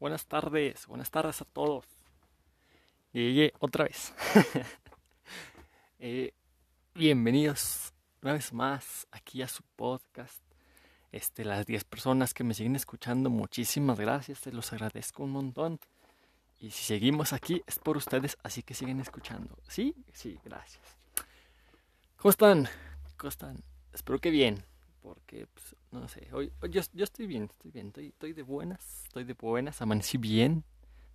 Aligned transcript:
Buenas 0.00 0.26
tardes, 0.26 0.86
buenas 0.86 1.10
tardes 1.10 1.40
a 1.40 1.44
todos. 1.44 1.84
Llegué 3.12 3.52
otra 3.58 3.84
vez. 3.84 4.14
Eh, 6.00 6.32
bienvenidos 6.94 7.92
una 8.22 8.34
vez 8.34 8.52
más 8.52 9.08
aquí 9.10 9.42
a 9.42 9.48
su 9.48 9.64
podcast. 9.74 10.40
Este, 11.10 11.44
las 11.44 11.66
10 11.66 11.82
personas 11.82 12.32
que 12.32 12.44
me 12.44 12.54
siguen 12.54 12.76
escuchando, 12.76 13.30
muchísimas 13.30 13.98
gracias, 13.98 14.38
se 14.38 14.52
los 14.52 14.72
agradezco 14.72 15.24
un 15.24 15.32
montón. 15.32 15.80
Y 16.60 16.70
si 16.70 16.84
seguimos 16.84 17.32
aquí 17.32 17.64
es 17.66 17.80
por 17.80 17.96
ustedes, 17.96 18.38
así 18.44 18.62
que 18.62 18.74
siguen 18.74 19.00
escuchando. 19.00 19.58
¿Sí? 19.66 19.92
Sí, 20.12 20.38
gracias. 20.44 20.84
¿Cómo 22.16 22.30
están? 22.30 22.68
¿Cómo 23.16 23.30
están? 23.30 23.64
Espero 23.92 24.20
que 24.20 24.30
bien, 24.30 24.62
porque 25.08 25.46
pues, 25.46 25.74
no 25.90 26.06
sé, 26.06 26.28
hoy, 26.32 26.52
yo, 26.68 26.82
estoy 27.02 27.26
bien, 27.26 27.44
estoy 27.44 27.70
bien, 27.70 27.86
estoy, 27.86 28.08
estoy 28.08 28.34
de 28.34 28.42
buenas, 28.42 29.04
estoy 29.06 29.24
de 29.24 29.32
buenas, 29.32 29.80
amanecí 29.80 30.18
bien. 30.18 30.64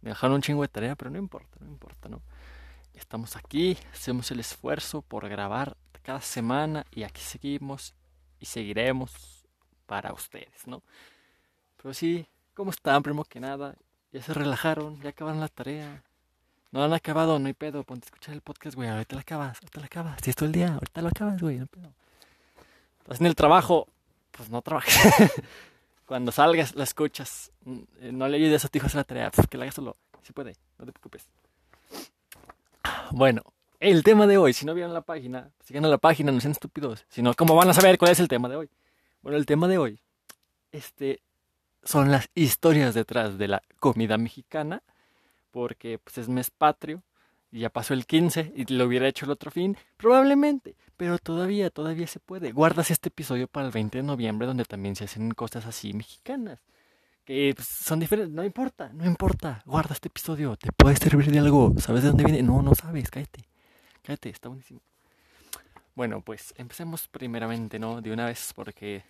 Me 0.02 0.10
dejaron 0.10 0.34
un 0.34 0.42
chingo 0.42 0.64
de 0.64 0.68
tarea, 0.68 0.96
pero 0.96 1.12
no 1.12 1.20
importa, 1.20 1.60
no 1.60 1.68
importa, 1.68 2.10
¿no? 2.10 2.24
Estamos 2.96 3.36
aquí, 3.36 3.78
hacemos 3.92 4.32
el 4.32 4.40
esfuerzo 4.40 5.04
por 5.04 5.30
grabar 5.30 5.78
cada 6.02 6.22
semana 6.22 6.88
y 6.90 7.04
aquí 7.04 7.22
seguimos 7.22 7.94
y 8.40 8.48
seguiremos 8.48 9.46
para 9.86 10.12
ustedes, 10.12 10.66
¿no? 10.66 10.82
Pero 11.78 11.94
sí, 11.94 12.28
¿cómo 12.56 12.72
están? 12.72 13.04
Primero 13.04 13.26
que 13.26 13.40
nada, 13.40 13.76
ya 14.12 14.24
se 14.24 14.34
relajaron, 14.34 15.00
ya 15.02 15.10
acabaron 15.10 15.40
la 15.40 15.50
tarea. 15.50 16.04
No 16.72 16.84
han 16.84 16.94
acabado, 16.94 17.38
no 17.38 17.46
hay 17.46 17.54
pedo, 17.54 17.84
ponte 17.84 18.06
a 18.06 18.08
escuchar 18.08 18.34
el 18.34 18.42
podcast, 18.42 18.76
güey, 18.76 18.90
ahorita 18.90 19.16
la 19.16 19.22
acabas, 19.22 19.58
ahorita 19.58 19.80
la 19.80 19.86
acabas. 19.86 20.20
Si 20.24 20.32
es 20.32 20.36
todo 20.36 20.48
el 20.48 20.54
día, 20.54 20.74
ahorita 20.74 21.04
lo 21.04 21.10
acabas, 21.10 21.40
güey, 21.40 21.58
no 21.58 21.62
hay 21.62 21.68
pedo. 21.68 21.94
Estás 23.04 23.20
en 23.20 23.28
el 23.28 23.36
trabajo, 23.36 23.88
pues 24.32 24.50
no 24.50 24.62
trabajes. 24.62 24.96
Cuando 26.06 26.32
salgas, 26.32 26.74
la 26.76 26.86
escuchas. 26.86 27.52
Mm, 27.66 27.82
no 28.14 28.30
le 28.30 28.38
ayudes 28.38 28.64
a 28.64 28.70
tu 28.70 28.78
hijo 28.78 28.86
a 28.86 28.88
hacer 28.88 29.00
la 29.00 29.04
tarea, 29.04 29.32
pues 29.32 29.46
que 29.48 29.58
la 29.58 29.66
hagas 29.66 29.76
solo. 29.76 29.98
Si 30.22 30.32
puede, 30.32 30.56
no 30.80 30.86
te 30.86 30.94
preocupes. 30.94 31.28
Bueno, 33.12 33.44
el 33.82 34.04
tema 34.04 34.26
de 34.26 34.38
hoy, 34.38 34.54
si 34.54 34.66
no 34.66 34.74
vieron 34.74 34.94
la 34.94 35.02
página, 35.02 35.52
sigan 35.66 35.84
a 35.84 35.90
la 35.90 35.98
página, 35.98 36.32
no 36.32 36.40
sean 36.40 36.54
estúpidos. 36.54 37.06
Si 37.10 37.22
no, 37.22 37.34
¿cómo 37.34 37.56
van 37.56 37.70
a 37.70 37.74
saber 37.74 37.98
cuál 37.98 38.12
es 38.12 38.22
el 38.22 38.30
tema 38.30 38.48
de 38.48 38.56
hoy? 38.56 38.70
Bueno, 39.22 39.38
el 39.38 39.46
tema 39.46 39.68
de 39.68 39.78
hoy, 39.78 40.00
este, 40.72 41.22
son 41.84 42.10
las 42.10 42.30
historias 42.36 42.94
detrás 42.94 43.38
de 43.38 43.50
la 43.50 43.62
comida 43.80 44.18
mexicana, 44.18 44.82
porque 45.52 46.00
pues 46.00 46.18
es 46.18 46.30
mes 46.30 46.50
patrio, 46.52 47.04
y 47.54 47.60
ya 47.60 47.70
pasó 47.70 47.94
el 47.94 48.08
15 48.08 48.52
y 48.56 48.74
lo 48.74 48.86
hubiera 48.86 49.08
hecho 49.08 49.26
el 49.26 49.32
otro 49.32 49.52
fin, 49.52 49.78
probablemente, 49.96 50.76
pero 50.98 51.20
todavía, 51.20 51.70
todavía 51.70 52.08
se 52.08 52.20
puede. 52.20 52.52
Guardas 52.52 52.90
este 52.90 53.10
episodio 53.10 53.48
para 53.48 53.68
el 53.68 53.72
20 53.72 54.00
de 54.00 54.04
noviembre 54.04 54.48
donde 54.48 54.66
también 54.66 54.96
se 54.96 55.04
hacen 55.04 55.30
cosas 55.32 55.68
así 55.68 55.94
mexicanas, 55.94 56.60
que 57.24 57.54
pues, 57.56 57.68
son 57.68 58.00
diferentes, 58.00 58.34
no 58.34 58.44
importa, 58.44 58.90
no 58.92 59.06
importa, 59.06 59.62
guarda 59.68 59.94
este 59.94 60.08
episodio, 60.08 60.56
te 60.58 60.72
puede 60.72 60.96
servir 60.96 61.30
de 61.30 61.38
algo, 61.38 61.76
¿sabes 61.78 62.02
de 62.02 62.08
dónde 62.08 62.24
viene? 62.24 62.42
No, 62.42 62.64
no 62.64 62.74
sabes, 62.74 63.12
cállate, 63.12 63.42
cállate, 64.02 64.30
está 64.30 64.50
buenísimo. 64.50 64.82
Bueno, 65.94 66.22
pues 66.22 66.56
empecemos 66.58 67.08
primeramente, 67.08 67.78
¿no? 67.78 68.02
De 68.02 68.12
una 68.12 68.26
vez 68.26 68.52
porque, 68.56 69.04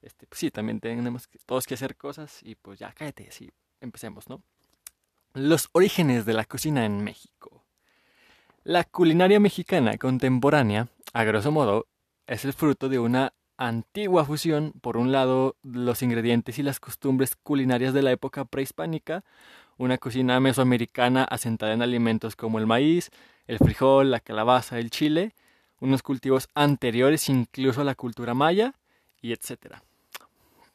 este, 0.00 0.28
pues 0.28 0.38
sí, 0.38 0.52
también 0.52 0.78
tenemos 0.78 1.28
todos 1.44 1.64
que 1.64 1.74
hacer 1.74 1.96
cosas 1.96 2.38
y 2.44 2.54
pues 2.54 2.78
ya, 2.78 2.92
cállate, 2.92 3.32
sí, 3.32 3.50
empecemos, 3.80 4.28
¿no? 4.28 4.44
Los 5.34 5.70
orígenes 5.72 6.26
de 6.26 6.34
la 6.34 6.44
cocina 6.44 6.84
en 6.84 7.02
México. 7.02 7.64
La 8.64 8.84
culinaria 8.84 9.40
mexicana 9.40 9.96
contemporánea, 9.96 10.88
a 11.14 11.24
grosso 11.24 11.50
modo, 11.50 11.86
es 12.26 12.44
el 12.44 12.52
fruto 12.52 12.90
de 12.90 12.98
una 12.98 13.32
antigua 13.56 14.26
fusión, 14.26 14.74
por 14.82 14.98
un 14.98 15.10
lado, 15.10 15.56
los 15.62 16.02
ingredientes 16.02 16.58
y 16.58 16.62
las 16.62 16.80
costumbres 16.80 17.34
culinarias 17.34 17.94
de 17.94 18.02
la 18.02 18.12
época 18.12 18.44
prehispánica, 18.44 19.24
una 19.78 19.96
cocina 19.96 20.38
mesoamericana 20.38 21.24
asentada 21.24 21.72
en 21.72 21.80
alimentos 21.80 22.36
como 22.36 22.58
el 22.58 22.66
maíz, 22.66 23.10
el 23.46 23.56
frijol, 23.56 24.10
la 24.10 24.20
calabaza, 24.20 24.78
el 24.78 24.90
chile, 24.90 25.32
unos 25.80 26.02
cultivos 26.02 26.50
anteriores 26.54 27.30
incluso 27.30 27.80
a 27.80 27.84
la 27.84 27.94
cultura 27.94 28.34
maya, 28.34 28.74
y 29.22 29.32
etcétera. 29.32 29.82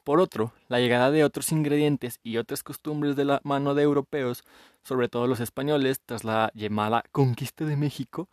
Por 0.08 0.22
otro, 0.22 0.54
la 0.70 0.80
llegada 0.80 1.12
de 1.12 1.26
otros 1.26 1.52
ingredientes 1.52 2.22
y 2.24 2.38
otras 2.38 2.64
costumbres 2.64 3.18
de 3.18 3.26
la 3.26 3.42
mano 3.44 3.76
de 3.76 3.84
europeos, 3.84 4.46
sobre 4.82 5.10
todo 5.10 5.28
los 5.28 5.42
españoles, 5.42 6.00
tras 6.00 6.24
la 6.24 6.50
llamada 6.54 7.04
conquista 7.12 7.66
de 7.66 7.76
México, 7.76 8.30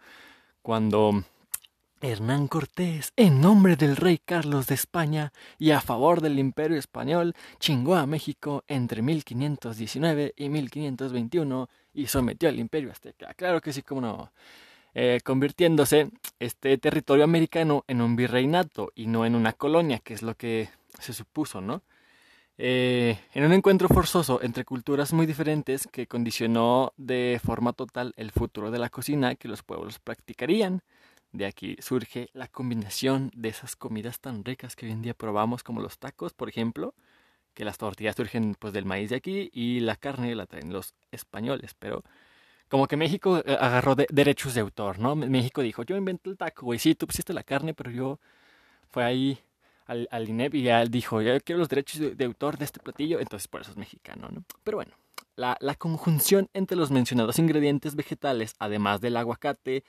cuando 0.63 1.25
Hernán 2.01 2.47
Cortés, 2.47 3.13
en 3.17 3.41
nombre 3.41 3.75
del 3.75 3.97
rey 3.97 4.21
Carlos 4.25 4.69
de 4.69 4.77
España 4.77 5.33
y 5.59 5.73
a 5.73 5.81
favor 5.81 6.21
del 6.21 6.39
imperio 6.39 6.79
español, 6.79 7.35
chingó 7.59 7.97
a 7.97 8.07
México 8.07 8.63
entre 8.69 9.03
1519 9.03 10.35
y 10.37 10.49
1521 10.51 11.69
y 11.93 12.07
sometió 12.07 12.51
al 12.51 12.61
imperio 12.61 12.93
azteca. 12.93 13.35
Claro 13.35 13.61
que 13.61 13.73
sí, 13.73 13.83
como 13.83 14.01
no. 14.01 14.31
Eh, 14.95 15.19
convirtiéndose 15.25 16.13
este 16.39 16.79
territorio 16.79 17.25
americano 17.25 17.83
en 17.89 18.01
un 18.01 18.15
virreinato 18.15 18.93
y 18.95 19.09
no 19.09 19.27
en 19.27 19.35
una 19.35 19.55
colonia, 19.55 19.99
que 19.99 20.15
es 20.15 20.23
lo 20.23 20.37
que 20.37 20.69
se 21.01 21.13
supuso, 21.13 21.61
¿no? 21.61 21.83
Eh, 22.57 23.19
en 23.33 23.45
un 23.45 23.53
encuentro 23.53 23.89
forzoso 23.89 24.41
entre 24.43 24.65
culturas 24.65 25.13
muy 25.13 25.27
diferentes 25.27 25.89
que 25.91 26.07
condicionó 26.07 26.93
de 26.97 27.41
forma 27.45 27.73
total 27.73 28.15
el 28.17 28.31
futuro 28.31 28.71
de 28.71 28.79
la 28.79 28.91
cocina 28.91 29.35
que 29.35 29.49
los 29.49 29.63
pueblos 29.63 29.99
practicarían. 29.99 30.83
De 31.33 31.47
aquí 31.47 31.77
surge 31.81 32.29
la 32.33 32.47
combinación 32.47 33.33
de 33.35 33.49
esas 33.49 33.75
comidas 33.75 34.21
tan 34.21 34.45
ricas 34.45 34.77
que 34.77 34.87
hoy 34.87 34.93
en 34.93 35.03
día 35.03 35.15
probamos 35.15 35.65
como 35.65 35.81
los 35.81 35.99
tacos, 35.99 36.33
por 36.33 36.49
ejemplo, 36.49 36.95
que 37.55 37.65
las 37.65 37.79
tortillas 37.79 38.17
surgen 38.17 38.55
pues 38.59 38.73
del 38.73 38.85
maíz 38.85 39.11
de 39.11 39.17
aquí 39.17 39.51
y 39.53 39.81
la 39.81 39.97
carne 39.97 40.35
la 40.37 40.47
traen 40.47 40.73
los 40.73 40.95
españoles, 41.11 41.75
pero 41.79 42.05
como 42.69 42.87
que 42.89 42.97
México 42.97 43.39
eh, 43.45 43.57
agarró 43.61 43.95
derechos 43.97 44.55
de 44.55 44.61
autor, 44.61 44.99
¿no? 44.99 45.17
México 45.17 45.63
dijo, 45.63 45.83
yo 45.85 45.97
inventé 45.97 46.31
el 46.31 46.37
taco, 46.37 46.67
güey, 46.67 46.79
sí, 46.79 46.95
tú 46.95 47.07
pusiste 47.07 47.33
la 47.33 47.43
carne, 47.43 47.75
pero 47.75 47.91
yo 47.91 48.21
fue 48.91 49.05
ahí 49.05 49.39
al, 49.87 50.09
al 50.11 50.29
INEP 50.29 50.55
y 50.55 50.63
ya 50.63 50.85
dijo, 50.85 51.21
yo 51.23 51.39
quiero 51.41 51.59
los 51.59 51.69
derechos 51.69 52.17
de, 52.17 52.25
autor 52.25 52.59
de 52.59 52.65
este 52.65 52.81
platillo, 52.81 53.21
entonces 53.21 53.49
por 53.49 53.61
eso 53.61 53.71
es 53.71 53.77
mexicano, 53.77 54.29
¿no? 54.31 54.45
Pero 54.63 54.79
bueno, 54.79 54.93
la, 55.37 55.57
la 55.61 55.75
conjunción 55.75 56.49
entre 56.55 56.77
los 56.77 56.91
mencionados 56.91 57.39
ingredientes 57.39 57.95
vegetales, 57.97 58.55
además 58.59 59.01
del 59.01 59.17
aguacate, 59.17 59.85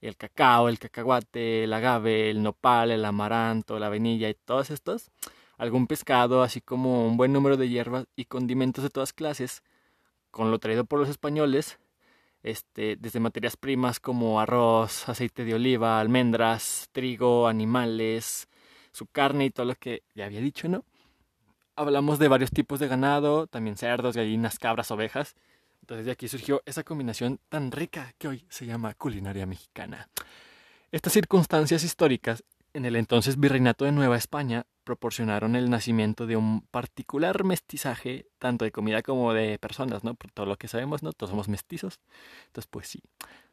el 0.00 0.16
cacao, 0.16 0.68
el 0.68 0.78
cacahuate, 0.78 1.64
el 1.64 1.72
agave, 1.72 2.30
el 2.30 2.42
nopal, 2.42 2.90
el 2.90 3.04
amaranto, 3.04 3.78
la 3.78 3.88
vainilla 3.88 4.28
y 4.28 4.34
todos 4.34 4.70
estos, 4.70 5.10
algún 5.58 5.86
pescado, 5.86 6.42
así 6.42 6.60
como 6.60 7.06
un 7.06 7.16
buen 7.16 7.32
número 7.32 7.56
de 7.56 7.68
hierbas 7.68 8.06
y 8.16 8.24
condimentos 8.24 8.82
de 8.82 8.90
todas 8.90 9.12
clases, 9.12 9.62
con 10.30 10.50
lo 10.50 10.58
traído 10.58 10.84
por 10.84 11.00
los 11.00 11.08
españoles, 11.08 11.78
este, 12.42 12.96
desde 12.96 13.20
materias 13.20 13.56
primas 13.56 14.00
como 14.00 14.40
arroz, 14.40 15.08
aceite 15.08 15.44
de 15.44 15.54
oliva, 15.54 16.00
almendras, 16.00 16.88
trigo, 16.92 17.46
animales, 17.46 18.48
su 18.92 19.06
carne 19.06 19.46
y 19.46 19.50
todo 19.50 19.66
lo 19.66 19.74
que 19.74 20.02
ya 20.14 20.26
había 20.26 20.40
dicho, 20.40 20.68
¿no? 20.68 20.84
Hablamos 21.76 22.18
de 22.18 22.28
varios 22.28 22.50
tipos 22.50 22.80
de 22.80 22.88
ganado, 22.88 23.46
también 23.46 23.76
cerdos, 23.76 24.16
gallinas, 24.16 24.58
cabras, 24.58 24.90
ovejas. 24.90 25.34
Entonces 25.80 26.06
de 26.06 26.12
aquí 26.12 26.28
surgió 26.28 26.62
esa 26.66 26.84
combinación 26.84 27.40
tan 27.48 27.72
rica 27.72 28.14
que 28.18 28.28
hoy 28.28 28.44
se 28.48 28.66
llama 28.66 28.94
culinaria 28.94 29.46
mexicana. 29.46 30.08
Estas 30.92 31.12
circunstancias 31.12 31.84
históricas 31.84 32.44
en 32.72 32.84
el 32.84 32.96
entonces 32.96 33.38
virreinato 33.38 33.84
de 33.84 33.92
Nueva 33.92 34.16
España 34.16 34.66
proporcionaron 34.84 35.56
el 35.56 35.70
nacimiento 35.70 36.26
de 36.26 36.36
un 36.36 36.62
particular 36.62 37.44
mestizaje 37.44 38.26
tanto 38.38 38.64
de 38.64 38.72
comida 38.72 39.02
como 39.02 39.32
de 39.32 39.58
personas, 39.58 40.04
¿no? 40.04 40.14
Por 40.14 40.30
todo 40.30 40.46
lo 40.46 40.56
que 40.56 40.68
sabemos, 40.68 41.02
¿no? 41.02 41.12
Todos 41.12 41.30
somos 41.30 41.48
mestizos. 41.48 42.00
Entonces, 42.46 42.68
pues 42.70 42.88
sí. 42.88 43.02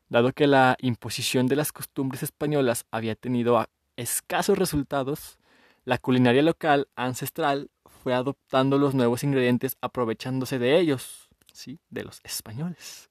Dado 0.10 0.32
que 0.32 0.48
la 0.48 0.78
imposición 0.80 1.48
de 1.48 1.58
las 1.58 1.72
costumbres 1.72 2.24
españolas 2.24 2.86
había 2.92 3.16
tenido 3.16 3.68
escasos 3.98 4.58
resultados, 4.58 5.38
la 5.84 5.98
culinaria 5.98 6.42
local 6.42 6.88
ancestral 6.96 7.70
fue 7.86 8.14
adoptando 8.14 8.78
los 8.78 8.94
nuevos 8.94 9.24
ingredientes 9.24 9.78
aprovechándose 9.82 10.60
de 10.60 10.80
ellos, 10.80 11.30
¿sí? 11.52 11.80
De 11.90 12.04
los 12.04 12.22
españoles. 12.24 13.10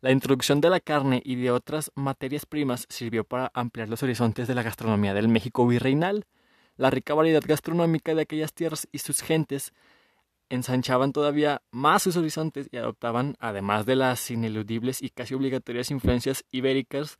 La 0.00 0.10
introducción 0.10 0.60
de 0.60 0.68
la 0.68 0.80
carne 0.80 1.22
y 1.24 1.36
de 1.36 1.52
otras 1.52 1.92
materias 1.94 2.44
primas 2.44 2.86
sirvió 2.88 3.22
para 3.22 3.52
ampliar 3.54 3.88
los 3.88 4.02
horizontes 4.02 4.48
de 4.48 4.54
la 4.56 4.64
gastronomía 4.64 5.14
del 5.14 5.28
México 5.28 5.64
virreinal. 5.64 6.26
La 6.76 6.90
rica 6.90 7.14
variedad 7.14 7.42
gastronómica 7.46 8.14
de 8.14 8.22
aquellas 8.22 8.52
tierras 8.52 8.88
y 8.90 8.98
sus 8.98 9.20
gentes 9.20 9.72
ensanchaban 10.48 11.12
todavía 11.12 11.62
más 11.70 12.02
sus 12.02 12.16
horizontes 12.16 12.68
y 12.72 12.78
adoptaban, 12.78 13.36
además 13.38 13.86
de 13.86 13.96
las 13.96 14.30
ineludibles 14.30 15.00
y 15.02 15.10
casi 15.10 15.34
obligatorias 15.34 15.90
influencias 15.90 16.44
ibéricas, 16.50 17.16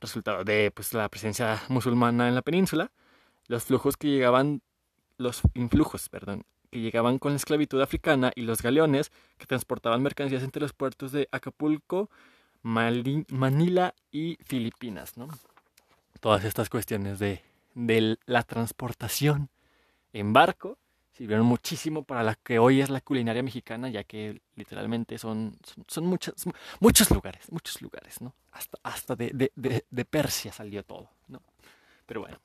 resultado 0.00 0.44
de 0.44 0.70
pues, 0.74 0.92
la 0.92 1.08
presencia 1.08 1.62
musulmana 1.68 2.28
en 2.28 2.34
la 2.34 2.42
península, 2.42 2.90
los 3.48 3.64
flujos 3.64 3.96
que 3.96 4.08
llegaban, 4.08 4.62
los 5.18 5.42
influjos, 5.54 6.08
perdón, 6.08 6.44
que 6.70 6.80
llegaban 6.80 7.18
con 7.18 7.32
la 7.32 7.36
esclavitud 7.36 7.80
africana 7.80 8.32
y 8.34 8.42
los 8.42 8.62
galeones 8.62 9.12
que 9.38 9.46
transportaban 9.46 10.02
mercancías 10.02 10.42
entre 10.42 10.62
los 10.62 10.72
puertos 10.72 11.12
de 11.12 11.28
Acapulco, 11.32 12.10
Manila 12.62 13.94
y 14.10 14.38
Filipinas, 14.44 15.16
¿no? 15.16 15.28
Todas 16.20 16.44
estas 16.44 16.68
cuestiones 16.68 17.18
de, 17.18 17.42
de 17.74 18.18
la 18.26 18.42
transportación 18.42 19.48
en 20.12 20.32
barco 20.32 20.78
sirvieron 21.16 21.46
muchísimo 21.46 22.02
para 22.02 22.22
la 22.22 22.34
que 22.34 22.58
hoy 22.58 22.82
es 22.82 22.90
la 22.90 23.00
culinaria 23.00 23.42
mexicana, 23.42 23.88
ya 23.88 24.04
que 24.04 24.42
literalmente 24.54 25.16
son, 25.16 25.56
son, 25.86 26.06
muchos, 26.06 26.34
muchos 26.78 27.10
lugares, 27.10 27.50
muchos 27.50 27.80
lugares, 27.80 28.20
¿no? 28.20 28.34
Hasta, 28.52 28.78
hasta 28.82 29.16
de, 29.16 29.50
de, 29.54 29.84
de, 29.88 30.04
Persia 30.04 30.52
salió 30.52 30.82
todo, 30.82 31.08
¿no? 31.28 31.40
Pero 32.04 32.20
bueno, 32.20 32.38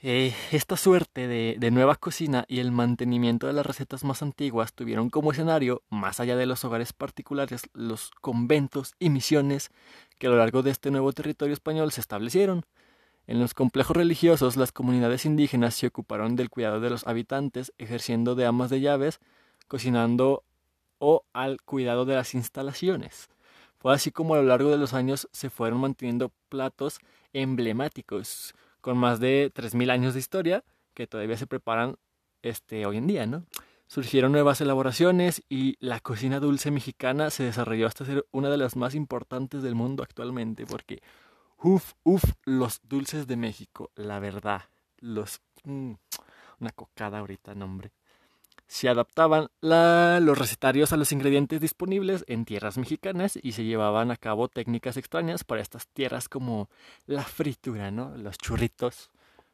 eh, 0.00 0.32
esta 0.52 0.76
suerte 0.76 1.26
de, 1.26 1.56
de, 1.58 1.70
nueva 1.72 1.96
cocina 1.96 2.44
y 2.46 2.60
el 2.60 2.70
mantenimiento 2.70 3.48
de 3.48 3.52
las 3.52 3.66
recetas 3.66 4.04
más 4.04 4.22
antiguas 4.22 4.72
tuvieron 4.74 5.10
como 5.10 5.32
escenario, 5.32 5.82
más 5.90 6.20
allá 6.20 6.36
de 6.36 6.46
los 6.46 6.64
hogares 6.64 6.92
particulares, 6.92 7.68
los 7.72 8.12
conventos 8.20 8.94
y 9.00 9.10
misiones 9.10 9.70
que 10.18 10.28
a 10.28 10.30
lo 10.30 10.36
largo 10.36 10.62
de 10.62 10.70
este 10.70 10.92
nuevo 10.92 11.12
territorio 11.12 11.52
español 11.52 11.90
se 11.90 12.00
establecieron. 12.00 12.64
En 13.26 13.38
los 13.38 13.54
complejos 13.54 13.96
religiosos, 13.96 14.56
las 14.56 14.72
comunidades 14.72 15.24
indígenas 15.24 15.74
se 15.74 15.86
ocuparon 15.86 16.34
del 16.34 16.50
cuidado 16.50 16.80
de 16.80 16.90
los 16.90 17.06
habitantes, 17.06 17.72
ejerciendo 17.78 18.34
de 18.34 18.46
amas 18.46 18.68
de 18.70 18.80
llaves, 18.80 19.20
cocinando 19.68 20.44
o 20.98 21.24
al 21.32 21.62
cuidado 21.62 22.04
de 22.04 22.14
las 22.14 22.34
instalaciones. 22.34 23.28
Fue 23.78 23.94
así 23.94 24.10
como 24.10 24.34
a 24.34 24.38
lo 24.38 24.44
largo 24.44 24.70
de 24.70 24.76
los 24.76 24.92
años 24.94 25.28
se 25.32 25.50
fueron 25.50 25.80
manteniendo 25.80 26.32
platos 26.48 27.00
emblemáticos 27.32 28.54
con 28.80 28.96
más 28.98 29.18
de 29.18 29.50
3.000 29.54 29.90
años 29.90 30.14
de 30.14 30.20
historia 30.20 30.64
que 30.94 31.06
todavía 31.06 31.36
se 31.36 31.46
preparan 31.46 31.96
este, 32.42 32.86
hoy 32.86 32.98
en 32.98 33.06
día, 33.06 33.26
¿no? 33.26 33.44
Surgieron 33.86 34.32
nuevas 34.32 34.60
elaboraciones 34.60 35.42
y 35.48 35.76
la 35.78 36.00
cocina 36.00 36.40
dulce 36.40 36.70
mexicana 36.70 37.30
se 37.30 37.44
desarrolló 37.44 37.86
hasta 37.86 38.04
ser 38.04 38.26
una 38.30 38.50
de 38.50 38.56
las 38.56 38.76
más 38.76 38.94
importantes 38.94 39.62
del 39.62 39.74
mundo 39.74 40.02
actualmente 40.02 40.66
porque 40.66 41.02
Uf, 41.64 41.92
uf, 42.02 42.24
los 42.44 42.80
dulces 42.82 43.28
de 43.28 43.36
México, 43.36 43.92
la 43.94 44.18
verdad. 44.18 44.62
Los. 44.98 45.40
Mm, 45.62 45.92
una 46.58 46.70
cocada 46.72 47.20
ahorita, 47.20 47.54
nombre. 47.54 47.92
Se 48.66 48.88
adaptaban 48.88 49.48
los 49.60 50.38
recetarios 50.38 50.92
a 50.92 50.96
los 50.96 51.12
ingredientes 51.12 51.60
disponibles 51.60 52.24
en 52.26 52.44
tierras 52.44 52.78
mexicanas 52.78 53.38
y 53.40 53.52
se 53.52 53.64
llevaban 53.64 54.10
a 54.10 54.16
cabo 54.16 54.48
técnicas 54.48 54.96
extrañas 54.96 55.44
para 55.44 55.60
estas 55.60 55.86
tierras 55.88 56.28
como 56.28 56.68
la 57.06 57.22
fritura, 57.22 57.90
¿no? 57.90 58.16
Los 58.16 58.38
churritos, 58.38 59.10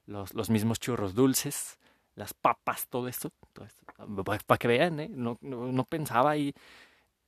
los, 0.06 0.34
los 0.34 0.50
mismos 0.50 0.78
churros 0.78 1.14
dulces, 1.14 1.78
las 2.14 2.32
papas, 2.32 2.86
todo 2.88 3.08
esto. 3.08 3.30
Todo. 3.52 3.66
Para 4.24 4.58
que 4.58 4.68
vean, 4.68 5.00
¿eh? 5.00 5.10
No, 5.10 5.36
no, 5.40 5.72
no 5.72 5.84
pensaba 5.84 6.30
ahí 6.30 6.54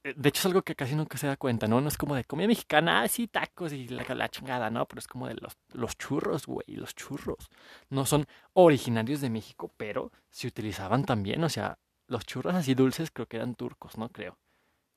de 0.03 0.29
hecho 0.29 0.41
es 0.41 0.47
algo 0.47 0.63
que 0.63 0.75
casi 0.75 0.95
nunca 0.95 1.19
se 1.19 1.27
da 1.27 1.37
cuenta, 1.37 1.67
¿no? 1.67 1.81
No 1.81 1.89
es 1.89 1.99
como 1.99 2.15
de 2.15 2.25
comida 2.25 2.49
mexicana, 2.49 3.03
así 3.03 3.25
ah, 3.25 3.41
tacos 3.41 3.73
y 3.73 3.89
la, 3.89 4.05
la, 4.15 4.29
chingada, 4.29 4.71
¿no? 4.71 4.87
Pero 4.87 5.01
es 5.01 5.07
como 5.07 5.29
de 5.29 5.35
los, 5.35 5.59
los 5.73 5.97
churros, 5.99 6.47
güey, 6.47 6.67
los 6.69 6.95
churros. 6.95 7.51
No 7.91 8.07
son 8.07 8.27
originarios 8.55 9.21
de 9.21 9.31
México, 9.31 9.71
pero 9.77 10.11
se 10.31 10.47
utilizaban 10.47 11.05
también, 11.05 11.45
o 11.45 11.49
sea, 11.49 11.79
los 12.07 12.25
churros 12.25 12.55
así 12.55 12.75
dulces 12.75 13.11
creo 13.11 13.27
que 13.27 13.37
eran 13.37 13.55
turcos, 13.55 13.99
¿no? 13.99 14.09
Creo. 14.09 14.39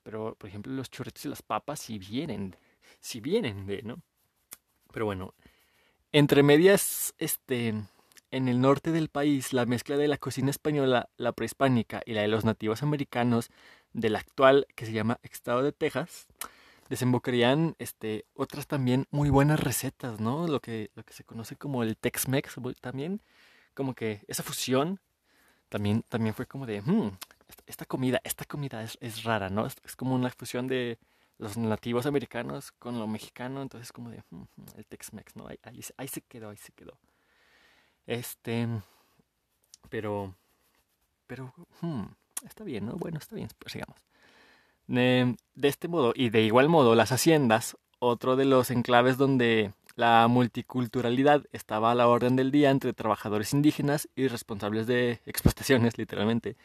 Pero, 0.03 0.35
por 0.35 0.49
ejemplo, 0.49 0.73
los 0.73 0.89
churritos 0.89 1.25
y 1.25 1.29
las 1.29 1.41
papas 1.41 1.79
sí 1.79 1.99
vienen, 1.99 2.55
sí 2.99 3.19
vienen 3.19 3.65
de, 3.65 3.81
¿no? 3.83 4.01
Pero 4.91 5.05
bueno, 5.05 5.33
entre 6.11 6.43
medias, 6.43 7.13
este, 7.17 7.73
en 8.33 8.47
el 8.47 8.59
norte 8.59 8.91
del 8.91 9.09
país, 9.09 9.53
la 9.53 9.67
mezcla 9.67 9.95
de 9.95 10.07
la 10.07 10.17
cocina 10.17 10.49
española, 10.49 11.07
la 11.17 11.33
prehispánica 11.33 12.01
y 12.03 12.13
la 12.13 12.21
de 12.21 12.27
los 12.27 12.43
nativos 12.43 12.81
americanos 12.81 13.51
del 13.93 14.15
actual 14.15 14.65
que 14.75 14.87
se 14.87 14.91
llama 14.91 15.19
Estado 15.21 15.61
de 15.61 15.71
Texas, 15.71 16.25
desembocarían 16.89 17.75
este, 17.77 18.25
otras 18.33 18.65
también 18.65 19.05
muy 19.11 19.29
buenas 19.29 19.59
recetas, 19.59 20.19
¿no? 20.19 20.47
Lo 20.47 20.61
que, 20.61 20.89
lo 20.95 21.03
que 21.03 21.13
se 21.13 21.23
conoce 21.23 21.57
como 21.57 21.83
el 21.83 21.95
Tex-Mex 21.95 22.55
también, 22.81 23.21
como 23.75 23.93
que 23.93 24.23
esa 24.27 24.41
fusión 24.41 24.99
también, 25.69 26.01
también 26.09 26.33
fue 26.33 26.47
como 26.47 26.65
de, 26.65 26.81
hmm, 26.81 27.11
esta 27.67 27.85
comida, 27.85 28.19
esta 28.23 28.45
comida 28.45 28.83
es, 28.83 29.23
rara, 29.23 29.51
¿no? 29.51 29.67
Es, 29.67 29.95
como 29.95 30.15
una 30.15 30.31
fusión 30.31 30.67
de 30.67 30.97
los 31.37 31.55
nativos 31.55 32.07
americanos 32.07 32.71
con 32.71 32.97
lo 32.97 33.05
mexicano, 33.05 33.61
entonces 33.61 33.91
como 33.91 34.09
de, 34.09 34.23
hmm, 34.31 34.41
hmm, 34.41 34.65
el 34.77 34.87
Tex-Mex, 34.87 35.35
¿no? 35.35 35.47
Ahí, 35.47 35.59
ahí 35.97 36.07
se 36.07 36.21
quedó, 36.21 36.49
ahí 36.49 36.57
se 36.57 36.71
quedó. 36.71 36.97
Este, 38.05 38.67
pero, 39.89 40.35
pero, 41.27 41.53
hmm, 41.81 42.03
está 42.45 42.63
bien, 42.63 42.85
¿no? 42.85 42.93
Bueno, 42.93 43.19
está 43.19 43.35
bien, 43.35 43.49
pues 43.59 43.73
sigamos. 43.73 43.97
De, 44.87 45.35
este 45.61 45.87
modo, 45.87 46.13
y 46.15 46.29
de 46.29 46.41
igual 46.41 46.67
modo, 46.69 46.95
las 46.95 47.11
haciendas, 47.11 47.77
otro 47.99 48.35
de 48.35 48.45
los 48.45 48.69
enclaves 48.69 49.17
donde 49.17 49.73
la 49.95 50.27
multiculturalidad 50.27 51.43
estaba 51.51 51.91
a 51.91 51.95
la 51.95 52.07
orden 52.07 52.35
del 52.35 52.51
día 52.51 52.69
entre 52.69 52.93
trabajadores 52.93 53.53
indígenas 53.53 54.09
y 54.15 54.27
responsables 54.27 54.87
de 54.87 55.21
explotaciones, 55.25 55.97
literalmente, 55.97 56.57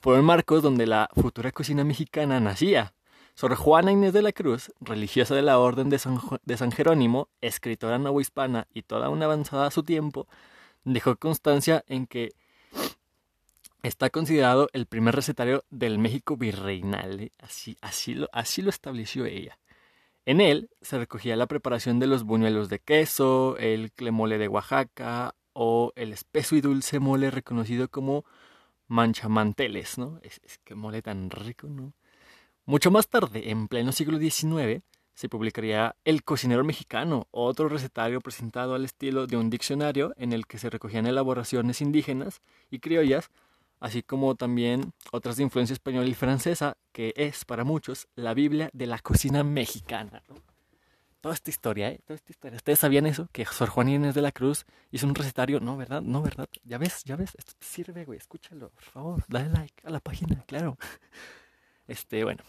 fueron 0.00 0.24
marcos 0.24 0.62
donde 0.62 0.86
la 0.86 1.08
futura 1.14 1.50
cocina 1.50 1.84
mexicana 1.84 2.38
nacía. 2.38 2.94
Sor 3.34 3.54
Juana 3.54 3.92
Inés 3.92 4.12
de 4.12 4.22
la 4.22 4.32
Cruz, 4.32 4.72
religiosa 4.80 5.34
de 5.34 5.42
la 5.42 5.58
Orden 5.58 5.90
de 5.90 5.98
San, 5.98 6.18
de 6.44 6.56
San 6.56 6.72
Jerónimo, 6.72 7.28
escritora 7.40 7.98
novohispana 7.98 8.66
y 8.74 8.82
toda 8.82 9.10
una 9.10 9.26
avanzada 9.26 9.66
a 9.66 9.70
su 9.70 9.84
tiempo, 9.84 10.26
dejó 10.84 11.16
constancia 11.16 11.84
en 11.86 12.06
que 12.06 12.32
está 13.82 14.10
considerado 14.10 14.68
el 14.72 14.86
primer 14.86 15.14
recetario 15.14 15.64
del 15.70 15.98
México 15.98 16.36
virreinal. 16.36 17.20
¿eh? 17.20 17.32
Así, 17.38 17.76
así, 17.80 18.14
lo, 18.14 18.28
así 18.32 18.62
lo 18.62 18.70
estableció 18.70 19.24
ella. 19.24 19.58
En 20.26 20.40
él 20.40 20.70
se 20.82 20.98
recogía 20.98 21.36
la 21.36 21.46
preparación 21.46 21.98
de 21.98 22.06
los 22.06 22.24
buñuelos 22.24 22.68
de 22.68 22.80
queso, 22.80 23.56
el 23.58 23.92
clemole 23.92 24.36
de 24.38 24.48
Oaxaca 24.48 25.34
o 25.54 25.92
el 25.96 26.12
espeso 26.12 26.54
y 26.54 26.60
dulce 26.60 27.00
mole 27.00 27.30
reconocido 27.30 27.88
como 27.88 28.24
manchamanteles, 28.88 29.98
¿no? 29.98 30.20
Es, 30.22 30.40
es 30.44 30.58
que 30.58 30.74
mole 30.74 31.02
tan 31.02 31.30
rico, 31.30 31.68
¿no? 31.68 31.94
Mucho 32.66 32.90
más 32.90 33.08
tarde, 33.08 33.50
en 33.50 33.68
pleno 33.68 33.92
siglo 33.92 34.18
XIX, 34.18 34.82
se 35.18 35.28
publicaría 35.28 35.96
El 36.04 36.22
cocinero 36.22 36.62
mexicano, 36.62 37.26
otro 37.32 37.68
recetario 37.68 38.20
presentado 38.20 38.76
al 38.76 38.84
estilo 38.84 39.26
de 39.26 39.36
un 39.36 39.50
diccionario 39.50 40.14
en 40.16 40.32
el 40.32 40.46
que 40.46 40.58
se 40.58 40.70
recogían 40.70 41.08
elaboraciones 41.08 41.80
indígenas 41.80 42.40
y 42.70 42.78
criollas, 42.78 43.32
así 43.80 44.04
como 44.04 44.36
también 44.36 44.92
otras 45.10 45.36
de 45.36 45.42
influencia 45.42 45.72
española 45.72 46.06
y 46.06 46.14
francesa, 46.14 46.76
que 46.92 47.14
es 47.16 47.44
para 47.44 47.64
muchos 47.64 48.06
la 48.14 48.32
Biblia 48.32 48.70
de 48.72 48.86
la 48.86 49.00
cocina 49.00 49.42
mexicana. 49.42 50.22
Toda 51.20 51.34
esta 51.34 51.50
historia, 51.50 51.88
¿eh? 51.88 52.00
Toda 52.06 52.14
esta 52.14 52.30
historia. 52.30 52.54
¿Ustedes 52.54 52.78
sabían 52.78 53.06
eso? 53.06 53.28
Que 53.32 53.44
Sor 53.44 53.70
Juan 53.70 53.88
Inés 53.88 54.14
de 54.14 54.22
la 54.22 54.30
Cruz 54.30 54.66
hizo 54.92 55.04
un 55.08 55.16
recetario. 55.16 55.58
No, 55.58 55.76
¿verdad? 55.76 56.00
No, 56.00 56.22
¿verdad? 56.22 56.48
Ya 56.62 56.78
ves, 56.78 57.02
ya 57.02 57.16
ves. 57.16 57.34
Esto 57.36 57.54
te 57.58 57.66
sirve, 57.66 58.04
güey. 58.04 58.18
Escúchalo, 58.18 58.70
por 58.70 58.84
favor. 58.84 59.24
Dale 59.26 59.48
like 59.48 59.82
a 59.82 59.90
la 59.90 59.98
página, 59.98 60.44
claro. 60.46 60.78
Este, 61.88 62.22
bueno. 62.22 62.44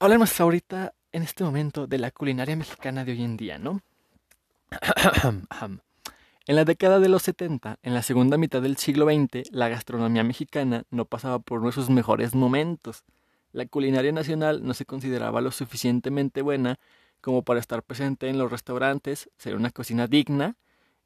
Hablemos 0.00 0.40
ahorita 0.40 0.94
en 1.12 1.22
este 1.22 1.44
momento 1.44 1.86
de 1.86 1.98
la 1.98 2.10
culinaria 2.10 2.56
mexicana 2.56 3.04
de 3.04 3.12
hoy 3.12 3.22
en 3.22 3.36
día, 3.36 3.58
¿no? 3.58 3.82
en 6.46 6.56
la 6.56 6.64
década 6.64 6.98
de 6.98 7.08
los 7.08 7.22
70, 7.22 7.78
en 7.82 7.94
la 7.94 8.02
segunda 8.02 8.38
mitad 8.38 8.62
del 8.62 8.78
siglo 8.78 9.06
XX, 9.06 9.52
la 9.52 9.68
gastronomía 9.68 10.24
mexicana 10.24 10.84
no 10.90 11.04
pasaba 11.04 11.38
por 11.38 11.60
nuestros 11.60 11.90
mejores 11.90 12.34
momentos. 12.34 13.04
La 13.52 13.66
culinaria 13.66 14.12
nacional 14.12 14.64
no 14.64 14.72
se 14.74 14.86
consideraba 14.86 15.42
lo 15.42 15.50
suficientemente 15.50 16.40
buena 16.40 16.78
como 17.20 17.42
para 17.42 17.60
estar 17.60 17.82
presente 17.82 18.28
en 18.28 18.38
los 18.38 18.50
restaurantes, 18.50 19.30
ser 19.36 19.54
una 19.54 19.70
cocina 19.70 20.06
digna, 20.06 20.56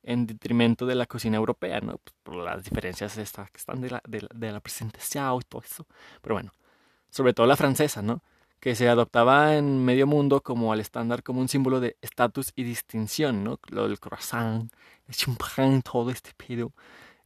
en 0.05 0.27
detrimento 0.27 0.87
de 0.87 0.95
la 0.95 1.07
cocina 1.07 1.37
europea, 1.37 1.81
¿no? 1.81 1.99
Pues, 1.99 2.15
por 2.23 2.37
las 2.37 2.63
diferencias 2.63 3.19
estas 3.19 3.51
que 3.51 3.59
están 3.59 3.81
de 3.81 3.91
la, 3.91 4.03
de, 4.07 4.27
de 4.33 4.53
la 4.53 4.61
presentación 4.61 5.41
y 5.41 5.45
todo 5.45 5.63
eso. 5.63 5.85
Pero 6.23 6.37
bueno, 6.37 6.53
sobre 7.11 7.35
todo 7.35 7.47
la 7.47 7.57
francesa, 7.57 8.03
¿no? 8.03 8.23
Que 8.61 8.75
se 8.75 8.89
adoptaba 8.89 9.57
en 9.57 9.85
medio 9.85 10.07
mundo 10.07 10.43
como 10.43 10.73
al 10.73 10.81
estándar 10.81 11.23
como 11.23 11.41
un 11.41 11.49
símbolo 11.49 11.81
de 11.81 11.97
estatus 12.01 12.53
y 12.57 12.65
distinción, 12.65 13.45
¿no? 13.45 13.61
Lo 13.69 13.89
del 13.89 14.01
croissant, 14.01 14.73
el 15.09 15.15
champagne, 15.15 15.83
todo 15.83 16.11
este 16.11 16.31
pedo. 16.37 16.73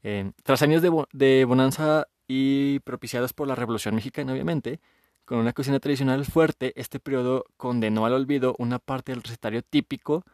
Eh, 0.02 0.32
tras 0.42 0.62
años 0.62 0.82
de, 0.82 0.90
de 1.12 1.44
bonanza 1.44 2.08
y 2.26 2.80
propiciados 2.80 3.32
por 3.32 3.48
la 3.48 3.54
Revolución 3.54 3.94
Mexicana, 3.94 4.32
obviamente, 4.32 4.80
con 5.24 5.38
una 5.38 5.52
cocina 5.52 5.78
tradicional 5.78 6.24
fuerte, 6.24 6.72
este 6.76 6.98
periodo 6.98 7.44
condenó 7.56 8.04
al 8.06 8.14
olvido 8.14 8.56
una 8.58 8.78
parte 8.78 9.12
del 9.12 9.22
recetario 9.22 9.62
típico 9.62 10.24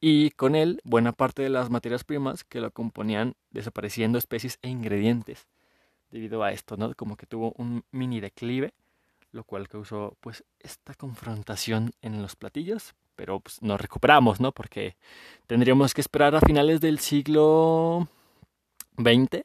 y 0.00 0.30
con 0.30 0.54
él 0.54 0.80
buena 0.84 1.12
parte 1.12 1.42
de 1.42 1.48
las 1.48 1.70
materias 1.70 2.04
primas 2.04 2.44
que 2.44 2.60
lo 2.60 2.70
componían, 2.70 3.34
desapareciendo 3.50 4.18
especies 4.18 4.58
e 4.62 4.68
ingredientes. 4.68 5.48
Debido 6.10 6.44
a 6.44 6.52
esto, 6.52 6.76
¿no? 6.76 6.94
Como 6.94 7.16
que 7.16 7.26
tuvo 7.26 7.52
un 7.56 7.84
mini 7.90 8.20
declive 8.20 8.72
lo 9.32 9.44
cual 9.44 9.68
causó 9.68 10.16
pues 10.20 10.44
esta 10.60 10.94
confrontación 10.94 11.92
en 12.02 12.22
los 12.22 12.36
platillos, 12.36 12.94
pero 13.14 13.40
pues 13.40 13.62
nos 13.62 13.80
recuperamos, 13.80 14.40
¿no? 14.40 14.52
Porque 14.52 14.96
tendríamos 15.46 15.94
que 15.94 16.00
esperar 16.00 16.34
a 16.34 16.40
finales 16.40 16.80
del 16.80 16.98
siglo 16.98 18.08
XX 18.98 19.42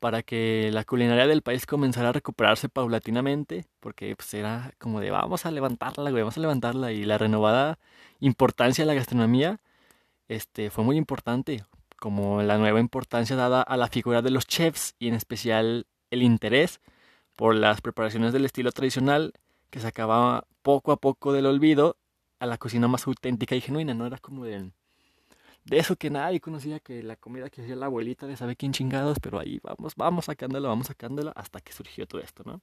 para 0.00 0.22
que 0.22 0.70
la 0.72 0.84
culinaria 0.84 1.26
del 1.26 1.42
país 1.42 1.66
comenzara 1.66 2.10
a 2.10 2.12
recuperarse 2.12 2.68
paulatinamente, 2.68 3.66
porque 3.80 4.14
pues 4.16 4.32
era 4.34 4.72
como 4.78 5.00
de 5.00 5.10
vamos 5.10 5.44
a 5.46 5.50
levantarla, 5.50 6.10
vamos 6.10 6.36
a 6.36 6.40
levantarla 6.40 6.92
y 6.92 7.04
la 7.04 7.18
renovada 7.18 7.78
importancia 8.20 8.82
de 8.82 8.86
la 8.86 8.94
gastronomía 8.94 9.60
este 10.28 10.70
fue 10.70 10.84
muy 10.84 10.96
importante, 10.96 11.64
como 11.98 12.42
la 12.42 12.58
nueva 12.58 12.80
importancia 12.80 13.34
dada 13.34 13.62
a 13.62 13.76
la 13.76 13.88
figura 13.88 14.22
de 14.22 14.30
los 14.30 14.46
chefs 14.46 14.94
y 14.98 15.08
en 15.08 15.14
especial 15.14 15.86
el 16.10 16.22
interés 16.22 16.80
por 17.38 17.54
las 17.54 17.80
preparaciones 17.80 18.32
del 18.32 18.44
estilo 18.44 18.72
tradicional 18.72 19.32
que 19.70 19.78
se 19.78 19.86
acababa 19.86 20.48
poco 20.62 20.90
a 20.90 20.96
poco 20.96 21.32
del 21.32 21.46
olvido 21.46 21.96
a 22.40 22.46
la 22.46 22.58
cocina 22.58 22.88
más 22.88 23.06
auténtica 23.06 23.54
y 23.54 23.60
genuina, 23.60 23.94
¿no? 23.94 24.06
Era 24.06 24.18
como 24.18 24.44
de, 24.44 24.72
de 25.64 25.78
eso 25.78 25.94
que 25.94 26.10
nadie 26.10 26.40
conocía, 26.40 26.80
que 26.80 27.00
la 27.04 27.14
comida 27.14 27.48
que 27.48 27.62
hacía 27.62 27.76
la 27.76 27.86
abuelita 27.86 28.26
de 28.26 28.36
sabe 28.36 28.56
quién 28.56 28.72
chingados, 28.72 29.20
pero 29.20 29.38
ahí 29.38 29.60
vamos, 29.62 29.94
vamos 29.94 30.24
sacándola, 30.24 30.66
vamos 30.66 30.88
sacándola 30.88 31.30
hasta 31.36 31.60
que 31.60 31.72
surgió 31.72 32.08
todo 32.08 32.20
esto, 32.20 32.42
¿no? 32.44 32.60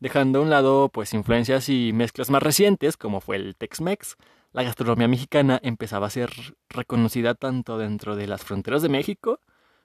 Dejando 0.00 0.40
a 0.40 0.42
un 0.42 0.50
lado, 0.50 0.88
pues, 0.88 1.14
influencias 1.14 1.68
y 1.68 1.92
mezclas 1.92 2.28
más 2.28 2.42
recientes, 2.42 2.96
como 2.96 3.20
fue 3.20 3.36
el 3.36 3.54
Tex-Mex, 3.54 4.16
la 4.52 4.64
gastronomía 4.64 5.06
mexicana 5.06 5.60
empezaba 5.62 6.08
a 6.08 6.10
ser 6.10 6.56
reconocida 6.68 7.36
tanto 7.36 7.78
dentro 7.78 8.16
de 8.16 8.26
las 8.26 8.42
fronteras 8.42 8.82
de 8.82 8.88
México 8.88 9.38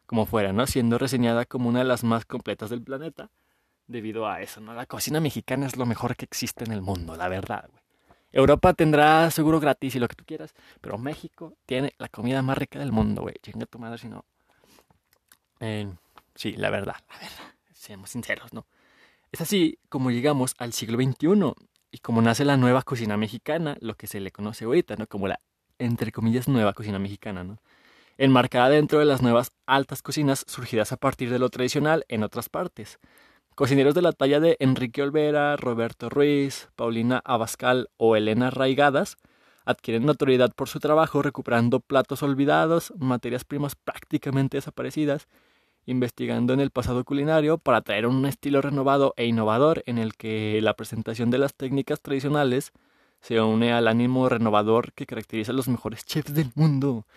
como 0.08 0.26
fuera, 0.26 0.54
¿no? 0.54 0.66
Siendo 0.66 0.98
reseñada 0.98 1.46
como 1.46 1.70
una 1.70 1.80
de 1.80 1.86
las 1.86 2.04
más 2.04 2.26
completas 2.26 2.72
del 2.72 2.82
planeta 2.82 3.30
debido 3.88 4.28
a 4.28 4.42
eso, 4.42 4.62
¿no? 4.62 4.74
La 4.74 4.86
cocina 4.86 5.20
mexicana 5.20 5.66
es 5.66 5.78
lo 5.78 5.86
mejor 5.86 6.16
que 6.16 6.26
existe 6.26 6.64
en 6.64 6.72
el 6.72 6.82
mundo, 6.82 7.16
la 7.16 7.28
verdad, 7.28 7.68
güey. 7.72 7.84
Europa 8.32 8.74
tendrá 8.74 9.32
seguro 9.32 9.60
gratis 9.60 9.96
y 9.96 10.00
lo 10.00 10.08
que 10.08 10.16
tú 10.16 10.26
quieras, 10.26 10.54
pero 10.82 10.98
México 10.98 11.54
tiene 11.66 11.94
la 11.98 12.10
comida 12.10 12.42
más 12.42 12.58
rica 12.58 12.78
del 12.78 12.92
mundo, 12.92 13.22
güey. 13.22 13.36
Chinga 13.42 13.66
tu 13.66 13.80
madre 13.80 13.98
si 13.98 14.10
no. 14.10 14.26
Eh, 15.60 15.88
sí, 16.36 16.52
la 16.52 16.70
verdad, 16.70 16.98
la 17.10 17.16
verdad. 17.16 17.54
Seamos 17.74 18.10
sinceros, 18.10 18.54
¿no? 18.54 18.68
Es 19.32 19.42
así 19.42 19.80
como 19.90 20.12
llegamos 20.12 20.56
al 20.58 20.74
siglo 20.74 20.98
XXI 21.02 21.54
y 21.92 22.00
como 22.00 22.22
nace 22.22 22.46
la 22.46 22.58
nueva 22.58 22.84
cocina 22.84 23.18
mexicana, 23.18 23.78
lo 23.80 23.96
que 23.96 24.08
se 24.08 24.20
le 24.20 24.32
conoce 24.32 24.66
ahorita, 24.66 24.96
¿no? 24.98 25.08
Como 25.08 25.28
la, 25.28 25.40
entre 25.80 26.12
comillas, 26.12 26.48
nueva 26.48 26.74
cocina 26.74 27.00
mexicana, 27.00 27.44
¿no? 27.44 27.58
Enmarcada 28.18 28.70
dentro 28.70 29.00
de 29.00 29.06
las 29.06 29.22
nuevas 29.22 29.52
altas 29.66 30.02
cocinas 30.02 30.44
surgidas 30.48 30.92
a 30.92 30.98
partir 30.98 31.30
de 31.30 31.40
lo 31.40 31.50
tradicional 31.50 32.06
en 32.08 32.24
otras 32.24 32.50
partes. 32.50 33.00
Cocineros 33.58 33.96
de 33.96 34.04
la 34.04 34.12
talla 34.12 34.40
de 34.40 34.56
Enrique 34.60 35.02
Olvera, 35.02 35.56
Roberto 35.56 36.10
Ruiz, 36.10 36.70
Paulina 36.76 37.24
Abascal 37.26 37.90
o 37.98 38.16
Elena 38.16 38.52
Raigadas 38.52 39.18
adquieren 39.66 40.06
notoriedad 40.06 40.54
por 40.54 40.70
su 40.70 40.80
trabajo 40.80 41.24
recuperando 41.24 41.80
platos 41.80 42.22
olvidados, 42.22 42.94
materias 43.00 43.46
primas 43.46 43.74
prácticamente 43.74 44.58
desaparecidas, 44.58 45.28
investigando 45.88 46.54
en 46.54 46.60
el 46.60 46.70
pasado 46.70 47.04
culinario 47.04 47.58
para 47.58 47.82
traer 47.82 48.06
un 48.06 48.28
estilo 48.28 48.62
renovado 48.62 49.16
e 49.18 49.26
innovador 49.26 49.82
en 49.88 49.98
el 49.98 50.14
que 50.14 50.60
la 50.62 50.76
presentación 50.76 51.32
de 51.32 51.40
las 51.40 51.56
técnicas 51.56 52.00
tradicionales 52.00 52.74
se 53.22 53.42
une 53.42 53.74
al 53.74 53.88
ánimo 53.88 54.30
renovador 54.30 54.94
que 54.94 55.08
caracteriza 55.08 55.52
a 55.52 55.56
los 55.56 55.68
mejores 55.68 56.06
chefs 56.06 56.36
del 56.36 56.52
mundo 56.54 57.08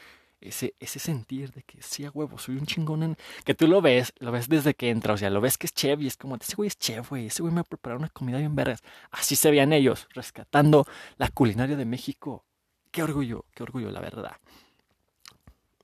ese, 0.40 0.75
ese 0.80 0.99
sentir 0.99 1.52
de 1.52 1.62
que 1.62 1.82
sí, 1.82 2.04
a 2.04 2.11
huevo, 2.11 2.38
soy 2.38 2.56
un 2.56 2.66
chingón. 2.66 3.16
Que 3.44 3.54
tú 3.54 3.66
lo 3.66 3.80
ves, 3.82 4.12
lo 4.18 4.32
ves 4.32 4.49
desde 4.49 4.75
que 4.75 4.90
entra, 4.90 5.14
o 5.14 5.16
sea, 5.16 5.30
lo 5.30 5.40
ves 5.40 5.59
que 5.59 5.66
es 5.66 5.75
chef 5.75 6.00
y 6.00 6.06
es 6.06 6.16
como, 6.16 6.37
ese 6.37 6.56
güey 6.56 6.68
es 6.68 6.78
chef, 6.78 7.11
güey, 7.11 7.26
ese 7.26 7.42
güey 7.42 7.54
me 7.54 7.61
ha 7.61 7.64
preparado 7.64 7.99
una 7.99 8.09
comida 8.09 8.38
bien 8.38 8.54
vergas. 8.54 8.82
Así 9.11 9.37
se 9.37 9.50
veían 9.50 9.73
ellos, 9.73 10.09
rescatando 10.14 10.87
la 11.16 11.28
culinaria 11.28 11.76
de 11.76 11.85
México. 11.85 12.44
Qué 12.90 13.02
orgullo, 13.02 13.44
qué 13.54 13.62
orgullo, 13.62 13.90
la 13.90 14.00
verdad. 14.00 14.37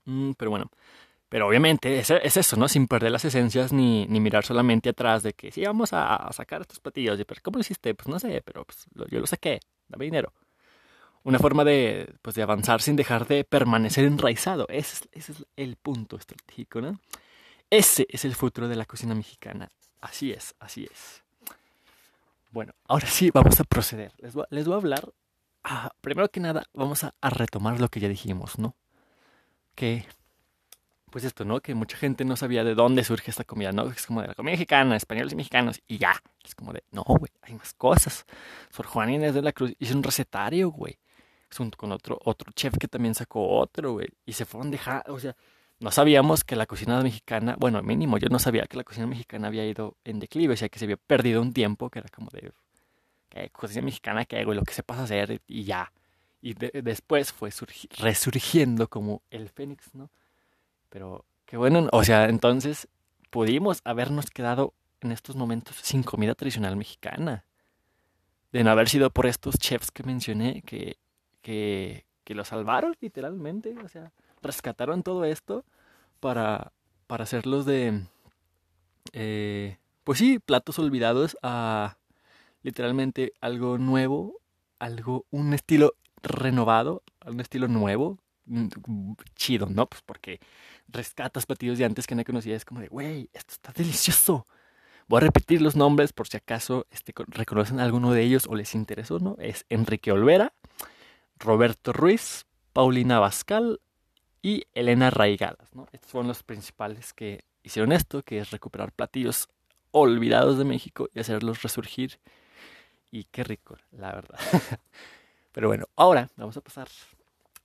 Mm, 0.04 0.32
pero 0.32 0.50
bueno, 0.50 0.70
pero 1.28 1.48
obviamente 1.48 1.98
es, 1.98 2.10
es, 2.10 2.36
eso, 2.36 2.56
¿no? 2.56 2.68
Sin 2.68 2.86
perder 2.86 3.12
las 3.12 3.25
esencias 3.25 3.72
ni, 3.72 4.06
ni 4.06 4.20
mirar 4.20 4.44
solamente 4.44 4.90
atrás 4.90 5.22
de 5.22 5.32
que 5.32 5.52
sí, 5.52 5.62
vamos 5.64 5.92
a, 5.92 6.28
sacar 6.32 6.62
estos 6.62 6.80
platillos. 6.80 7.18
Y, 7.20 7.25
pero 7.25 7.40
¿cómo 7.42 7.56
lo 7.58 7.60
hiciste? 7.62 7.94
Pues 7.94 8.08
no 8.08 8.18
sé, 8.18 8.42
pero 8.44 8.64
pues, 8.64 8.86
yo 9.10 9.20
lo 9.20 9.26
saqué, 9.26 9.60
dame 9.88 10.06
dinero 10.06 10.32
una 11.26 11.40
forma 11.40 11.64
de, 11.64 12.14
pues, 12.23 12.37
de 12.37 12.42
avanzar 12.42 12.80
sin 12.80 12.95
dejar 12.95 13.26
de 13.26 13.42
permanecer 13.42 14.04
enraizado. 14.04 14.64
Ese 14.68 15.09
es, 15.11 15.28
es, 15.28 15.45
el 15.56 15.75
punto 15.75 16.16
estratégico, 16.16 16.80
¿no? 16.80 17.00
Ese 17.68 18.06
es 18.09 18.25
el 18.25 18.37
futuro 18.37 18.68
de 18.68 18.76
la 18.76 18.85
cocina 18.85 19.12
mexicana. 19.12 19.68
Así 20.00 20.30
es, 20.30 20.54
así 20.61 20.85
es. 20.85 21.25
Bueno, 22.52 22.75
ahora 22.87 23.09
sí, 23.09 23.33
vamos 23.33 23.59
a 23.59 23.64
proceder. 23.64 24.12
Les 24.18 24.35
voy, 24.35 24.45
les 24.50 24.66
voy 24.66 24.75
a 24.75 24.76
hablar. 24.76 25.12
Ah, 25.64 25.90
primero 26.00 26.28
que 26.28 26.38
nada, 26.38 26.62
vamos 26.73 27.02
a, 27.02 27.12
a, 27.21 27.30
retomar 27.30 27.80
lo 27.80 27.88
que 27.88 27.99
ya 27.99 28.09
dijimos, 28.09 28.56
¿no? 28.61 28.76
Que, 29.75 30.06
pues 31.11 31.25
esto, 31.25 31.45
¿no? 31.45 31.61
Que 31.61 31.75
mucha 31.75 31.97
gente 31.97 32.25
no 32.25 32.37
sabía 32.37 32.62
de 32.62 32.76
dónde 32.76 33.02
surge 33.02 33.33
esta 33.33 33.42
comida, 33.42 33.73
¿no? 33.73 33.90
Es 33.90 34.06
como 34.06 34.23
de 34.23 34.28
la 34.28 34.35
comida 34.37 34.52
mexicana, 34.52 34.95
españoles 34.95 35.33
y 35.33 35.37
mexicanos, 35.37 35.83
y 35.88 35.99
ya. 35.99 36.23
Es 36.45 36.54
como 36.54 36.73
de, 36.73 36.85
no, 36.92 37.02
güey, 37.02 37.33
hay 37.42 37.54
más 37.54 37.75
cosas. 37.75 38.25
Sor 38.71 38.87
Juan 38.87 39.11
Inés 39.11 39.35
de 39.35 39.42
la 39.42 39.50
Cruz 39.50 39.75
hizo 39.80 39.97
un 39.97 40.04
recetario, 40.04 40.71
güey 40.71 40.97
junto 41.54 41.78
con 41.78 41.92
otro, 41.92 42.18
otro 42.24 42.52
chef 42.52 42.76
que 42.78 42.88
también 42.88 43.14
sacó 43.14 43.58
otro, 43.58 43.92
güey. 43.92 44.08
Y 44.24 44.32
se 44.32 44.44
fueron 44.44 44.70
dejando, 44.70 45.14
o 45.14 45.18
sea, 45.18 45.36
no 45.78 45.90
sabíamos 45.90 46.44
que 46.44 46.56
la 46.56 46.66
cocina 46.66 47.00
mexicana, 47.02 47.56
bueno, 47.58 47.82
mínimo, 47.82 48.18
yo 48.18 48.28
no 48.28 48.38
sabía 48.38 48.66
que 48.66 48.76
la 48.76 48.84
cocina 48.84 49.06
mexicana 49.06 49.48
había 49.48 49.66
ido 49.66 49.96
en 50.04 50.18
declive, 50.18 50.54
o 50.54 50.56
sea, 50.56 50.68
que 50.68 50.78
se 50.78 50.86
había 50.86 50.96
perdido 50.96 51.42
un 51.42 51.52
tiempo, 51.52 51.90
que 51.90 51.98
era 51.98 52.08
como 52.08 52.30
de, 52.30 52.52
¿qué 53.28 53.50
cocina 53.50 53.82
mexicana 53.82 54.24
que 54.24 54.42
güey? 54.44 54.56
Lo 54.56 54.64
que 54.64 54.72
se 54.72 54.82
pasa 54.82 55.02
a 55.02 55.04
hacer 55.04 55.42
y 55.46 55.64
ya. 55.64 55.92
Y 56.40 56.54
después 56.54 57.32
fue 57.32 57.50
resurgiendo 57.98 58.88
como 58.88 59.22
el 59.30 59.48
fénix, 59.48 59.94
¿no? 59.94 60.10
Pero 60.88 61.24
qué 61.44 61.56
bueno, 61.56 61.88
o 61.92 62.04
sea, 62.04 62.26
entonces 62.26 62.88
pudimos 63.30 63.80
habernos 63.84 64.30
quedado 64.30 64.72
en 65.00 65.12
estos 65.12 65.36
momentos 65.36 65.76
sin 65.82 66.02
comida 66.02 66.34
tradicional 66.34 66.76
mexicana. 66.76 67.44
De 68.52 68.64
no 68.64 68.70
haber 68.70 68.88
sido 68.88 69.10
por 69.10 69.26
estos 69.26 69.58
chefs 69.58 69.90
que 69.90 70.04
mencioné, 70.04 70.62
que 70.62 70.96
que, 71.46 72.06
que 72.24 72.34
lo 72.34 72.44
salvaron 72.44 72.96
literalmente, 73.00 73.72
o 73.84 73.88
sea, 73.88 74.10
rescataron 74.42 75.04
todo 75.04 75.24
esto 75.24 75.64
para, 76.18 76.72
para 77.06 77.22
hacerlos 77.22 77.64
de, 77.64 78.02
eh, 79.12 79.76
pues 80.02 80.18
sí, 80.18 80.40
platos 80.40 80.80
olvidados 80.80 81.38
a 81.44 81.98
literalmente 82.64 83.32
algo 83.40 83.78
nuevo, 83.78 84.40
algo, 84.80 85.24
un 85.30 85.54
estilo 85.54 85.94
renovado, 86.20 87.04
un 87.24 87.38
estilo 87.38 87.68
nuevo, 87.68 88.18
chido, 89.36 89.68
¿no? 89.70 89.86
Pues 89.86 90.02
porque 90.04 90.40
rescatas 90.88 91.46
platillos 91.46 91.78
de 91.78 91.84
antes 91.84 92.08
que 92.08 92.16
no 92.16 92.24
conocía, 92.24 92.56
es 92.56 92.64
como 92.64 92.80
de, 92.80 92.88
güey, 92.88 93.30
esto 93.32 93.52
está 93.52 93.70
delicioso. 93.72 94.48
Voy 95.06 95.18
a 95.18 95.20
repetir 95.20 95.62
los 95.62 95.76
nombres 95.76 96.12
por 96.12 96.26
si 96.26 96.38
acaso 96.38 96.88
este, 96.90 97.14
reconocen 97.28 97.78
alguno 97.78 98.10
de 98.10 98.22
ellos 98.22 98.48
o 98.48 98.56
les 98.56 98.74
interesó, 98.74 99.20
¿no? 99.20 99.36
Es 99.38 99.64
Enrique 99.68 100.10
Olvera, 100.10 100.52
Roberto 101.38 101.93
Ruiz, 101.93 102.47
Paulina 102.73 103.19
Bascal 103.19 103.81
y 104.43 104.64
Elena 104.75 105.11
Raigadas. 105.11 105.75
¿no? 105.75 105.87
Estos 105.93 106.11
fueron 106.11 106.28
los 106.28 106.43
principales 106.43 107.12
que 107.12 107.45
hicieron 107.62 107.93
esto, 107.93 108.23
que 108.23 108.38
es 108.38 108.50
recuperar 108.50 108.93
platillos 108.93 109.49
olvidados 109.90 110.59
de 110.59 110.64
México 110.64 111.09
y 111.14 111.21
hacerlos 111.21 111.62
resurgir. 111.62 112.19
Y 113.11 113.25
qué 113.25 113.45
rico, 113.45 113.76
la 113.93 114.12
verdad. 114.12 114.38
Pero 115.52 115.69
bueno, 115.69 115.87
ahora 115.97 116.28
vamos 116.37 116.57
a 116.57 116.61
pasar 116.61 116.88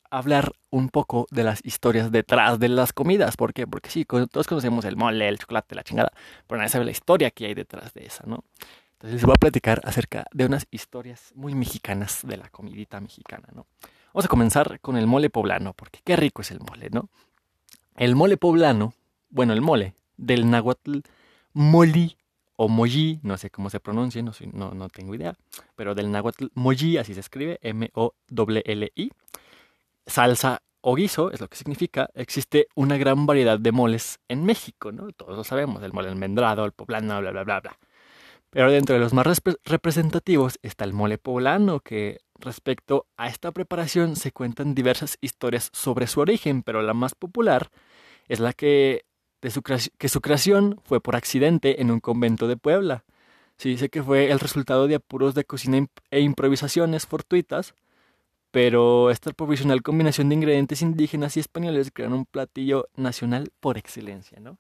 a 0.09 0.17
hablar 0.17 0.53
un 0.69 0.89
poco 0.89 1.27
de 1.31 1.43
las 1.43 1.65
historias 1.65 2.11
detrás 2.11 2.59
de 2.59 2.69
las 2.69 2.93
comidas. 2.93 3.37
¿Por 3.37 3.53
qué? 3.53 3.67
Porque 3.67 3.89
sí, 3.89 4.05
todos 4.05 4.47
conocemos 4.47 4.85
el 4.85 4.95
mole, 4.95 5.27
el 5.27 5.39
chocolate, 5.39 5.75
la 5.75 5.83
chingada, 5.83 6.11
pero 6.47 6.57
nadie 6.57 6.69
sabe 6.69 6.85
la 6.85 6.91
historia 6.91 7.31
que 7.31 7.45
hay 7.45 7.53
detrás 7.53 7.93
de 7.93 8.05
esa, 8.05 8.25
¿no? 8.25 8.43
Entonces 9.01 9.21
les 9.21 9.25
voy 9.25 9.33
a 9.33 9.39
platicar 9.39 9.81
acerca 9.83 10.27
de 10.31 10.45
unas 10.45 10.67
historias 10.69 11.31
muy 11.33 11.55
mexicanas 11.55 12.19
de 12.21 12.37
la 12.37 12.49
comidita 12.49 13.01
mexicana, 13.01 13.47
¿no? 13.51 13.65
Vamos 14.13 14.25
a 14.25 14.27
comenzar 14.27 14.79
con 14.79 14.95
el 14.95 15.07
mole 15.07 15.31
poblano, 15.31 15.73
porque 15.73 16.01
qué 16.03 16.15
rico 16.15 16.43
es 16.43 16.51
el 16.51 16.59
mole, 16.59 16.91
¿no? 16.91 17.09
El 17.95 18.15
mole 18.15 18.37
poblano, 18.37 18.93
bueno, 19.31 19.53
el 19.53 19.61
mole 19.61 19.95
del 20.17 20.47
náhuatl 20.51 20.99
moli 21.53 22.15
o 22.57 22.67
moji, 22.67 23.19
no 23.23 23.37
sé 23.37 23.49
cómo 23.49 23.71
se 23.71 23.79
pronuncia, 23.79 24.21
no, 24.21 24.33
no, 24.53 24.75
no 24.75 24.87
tengo 24.87 25.15
idea, 25.15 25.33
pero 25.75 25.95
del 25.95 26.11
náhuatl 26.11 26.49
moji, 26.53 26.99
así 26.99 27.15
se 27.15 27.21
escribe, 27.21 27.57
M-O-L-L-I, 27.63 29.11
salsa 30.05 30.61
o 30.81 30.93
guiso, 30.93 31.31
es 31.31 31.41
lo 31.41 31.47
que 31.47 31.57
significa, 31.57 32.11
existe 32.13 32.67
una 32.75 32.97
gran 32.97 33.25
variedad 33.25 33.57
de 33.57 33.71
moles 33.71 34.19
en 34.27 34.45
México, 34.45 34.91
¿no? 34.91 35.11
Todos 35.11 35.35
lo 35.35 35.43
sabemos, 35.43 35.81
el 35.81 35.91
mole 35.91 36.09
almendrado, 36.09 36.65
el 36.65 36.71
poblano, 36.71 37.19
bla, 37.19 37.31
bla, 37.31 37.43
bla, 37.43 37.59
bla. 37.61 37.79
Pero 38.51 38.69
dentro 38.69 38.95
de 38.95 39.01
los 39.01 39.13
más 39.13 39.25
representativos 39.63 40.59
está 40.61 40.83
el 40.83 40.91
mole 40.91 41.17
poblano, 41.17 41.79
que 41.79 42.19
respecto 42.35 43.07
a 43.15 43.27
esta 43.27 43.51
preparación 43.51 44.17
se 44.17 44.33
cuentan 44.33 44.75
diversas 44.75 45.17
historias 45.21 45.69
sobre 45.71 46.05
su 46.05 46.19
origen, 46.19 46.61
pero 46.61 46.81
la 46.81 46.93
más 46.93 47.15
popular 47.15 47.71
es 48.27 48.41
la 48.41 48.51
que, 48.51 49.05
de 49.41 49.51
su, 49.51 49.61
que 49.61 50.09
su 50.09 50.19
creación 50.19 50.81
fue 50.83 50.99
por 50.99 51.15
accidente 51.15 51.81
en 51.81 51.91
un 51.91 52.01
convento 52.01 52.49
de 52.49 52.57
Puebla. 52.57 53.05
Se 53.57 53.69
dice 53.69 53.89
que 53.89 54.03
fue 54.03 54.31
el 54.31 54.39
resultado 54.39 54.87
de 54.87 54.95
apuros 54.95 55.33
de 55.33 55.45
cocina 55.45 55.87
e 56.09 56.19
improvisaciones 56.19 57.05
fortuitas, 57.05 57.73
pero 58.51 59.11
esta 59.11 59.31
provisional 59.31 59.81
combinación 59.81 60.27
de 60.27 60.35
ingredientes 60.35 60.81
indígenas 60.81 61.37
y 61.37 61.39
españoles 61.39 61.91
crearon 61.93 62.19
un 62.19 62.25
platillo 62.25 62.89
nacional 62.97 63.51
por 63.61 63.77
excelencia, 63.77 64.41
¿no? 64.41 64.57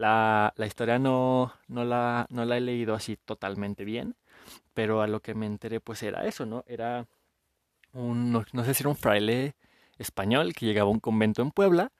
La, 0.00 0.52
la 0.56 0.66
historia 0.66 0.98
no, 0.98 1.52
no, 1.68 1.84
la, 1.84 2.26
no 2.30 2.44
la 2.46 2.56
he 2.56 2.60
leído 2.60 2.94
así 2.94 3.16
totalmente 3.16 3.84
bien, 3.84 4.16
pero 4.74 5.02
a 5.02 5.06
lo 5.08 5.20
que 5.20 5.34
me 5.34 5.46
enteré 5.46 5.80
pues 5.80 6.02
era 6.02 6.26
eso, 6.26 6.46
¿no? 6.46 6.64
Era 6.66 7.06
un, 7.92 8.32
no, 8.32 8.44
sé 8.64 8.74
si 8.74 8.82
era 8.82 8.90
un 8.90 8.96
fraile 8.96 9.56
español 9.98 10.54
que 10.54 10.66
llegaba 10.66 10.88
a 10.90 10.92
un 10.92 11.00
convento 11.00 11.42
en 11.42 11.50
Puebla 11.52 11.92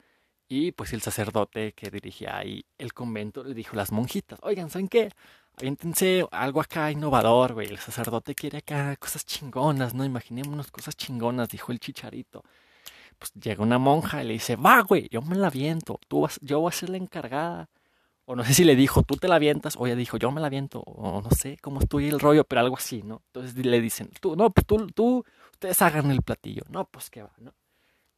Y 0.48 0.72
pues 0.72 0.92
el 0.94 1.02
sacerdote 1.02 1.72
que 1.74 1.90
dirigía 1.90 2.36
ahí 2.38 2.64
el 2.78 2.94
convento 2.94 3.44
le 3.44 3.54
dijo 3.54 3.74
a 3.74 3.78
las 3.78 3.92
monjitas, 3.92 4.40
oigan, 4.42 4.70
¿saben 4.70 4.88
qué? 4.88 5.10
Aviéntense 5.58 6.26
algo 6.32 6.60
acá 6.60 6.90
innovador, 6.92 7.54
güey. 7.54 7.68
El 7.68 7.78
sacerdote 7.78 8.34
quiere 8.34 8.58
acá 8.58 8.96
cosas 8.96 9.24
chingonas, 9.26 9.94
¿no? 9.94 10.04
Imaginémonos 10.04 10.70
cosas 10.70 10.96
chingonas, 10.96 11.48
dijo 11.50 11.72
el 11.72 11.80
chicharito. 11.80 12.44
Pues 13.18 13.32
llega 13.34 13.62
una 13.62 13.78
monja 13.78 14.22
y 14.22 14.26
le 14.28 14.32
dice, 14.34 14.56
va, 14.56 14.80
güey, 14.82 15.08
yo 15.10 15.22
me 15.22 15.36
la 15.36 15.48
aviento, 15.48 16.00
tú 16.08 16.22
vas, 16.22 16.38
yo 16.42 16.60
voy 16.60 16.70
a 16.70 16.72
ser 16.72 16.90
la 16.90 16.96
encargada. 16.98 17.68
O 18.30 18.36
no 18.36 18.44
sé 18.44 18.54
si 18.54 18.62
le 18.62 18.76
dijo, 18.76 19.02
tú 19.02 19.16
te 19.16 19.26
la 19.26 19.34
avientas, 19.34 19.74
o 19.76 19.88
ella 19.88 19.96
dijo, 19.96 20.16
yo 20.16 20.30
me 20.30 20.40
la 20.40 20.46
aviento, 20.46 20.78
o 20.86 21.20
no 21.20 21.30
sé 21.32 21.58
cómo 21.60 21.80
estoy 21.80 22.06
el 22.06 22.20
rollo, 22.20 22.44
pero 22.44 22.60
algo 22.60 22.76
así, 22.76 23.02
¿no? 23.02 23.22
Entonces 23.26 23.66
le 23.66 23.80
dicen, 23.80 24.08
tú, 24.20 24.36
no, 24.36 24.50
pues 24.50 24.64
tú, 24.64 24.86
tú, 24.94 25.24
ustedes 25.50 25.82
hagan 25.82 26.12
el 26.12 26.22
platillo. 26.22 26.62
No, 26.68 26.84
pues 26.84 27.10
qué 27.10 27.22
va, 27.22 27.32
¿no? 27.38 27.52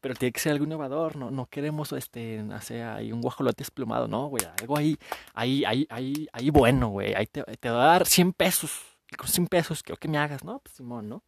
Pero 0.03 0.15
tiene 0.15 0.33
que 0.33 0.41
ser 0.41 0.53
algo 0.53 0.67
innovador, 0.67 1.17
no, 1.17 1.31
no 1.31 1.47
queremos 1.47 1.93
este, 1.93 2.45
hacer 2.53 2.83
ahí 2.83 3.11
un 3.11 3.23
guajolote 3.23 3.63
desplumado, 3.63 4.07
no, 4.07 4.27
güey, 4.27 4.45
algo 4.61 4.77
ahí, 4.77 4.99
ahí, 5.33 5.65
ahí, 5.65 5.87
ahí, 5.89 6.29
ahí 6.31 6.51
bueno, 6.51 6.89
güey, 6.89 7.15
ahí 7.15 7.25
te, 7.27 7.43
te 7.45 7.71
va 7.71 7.85
a 7.85 7.93
dar 7.93 8.07
100 8.07 8.35
pesos, 8.35 8.83
con 9.17 9.29
100 9.29 9.47
pesos 9.47 9.83
creo 9.83 9.97
que 9.97 10.09
me 10.09 10.19
hagas, 10.19 10.45
¿no? 10.45 10.59
Pues 10.59 10.75
Simón, 10.75 11.09
¿no? 11.09 11.23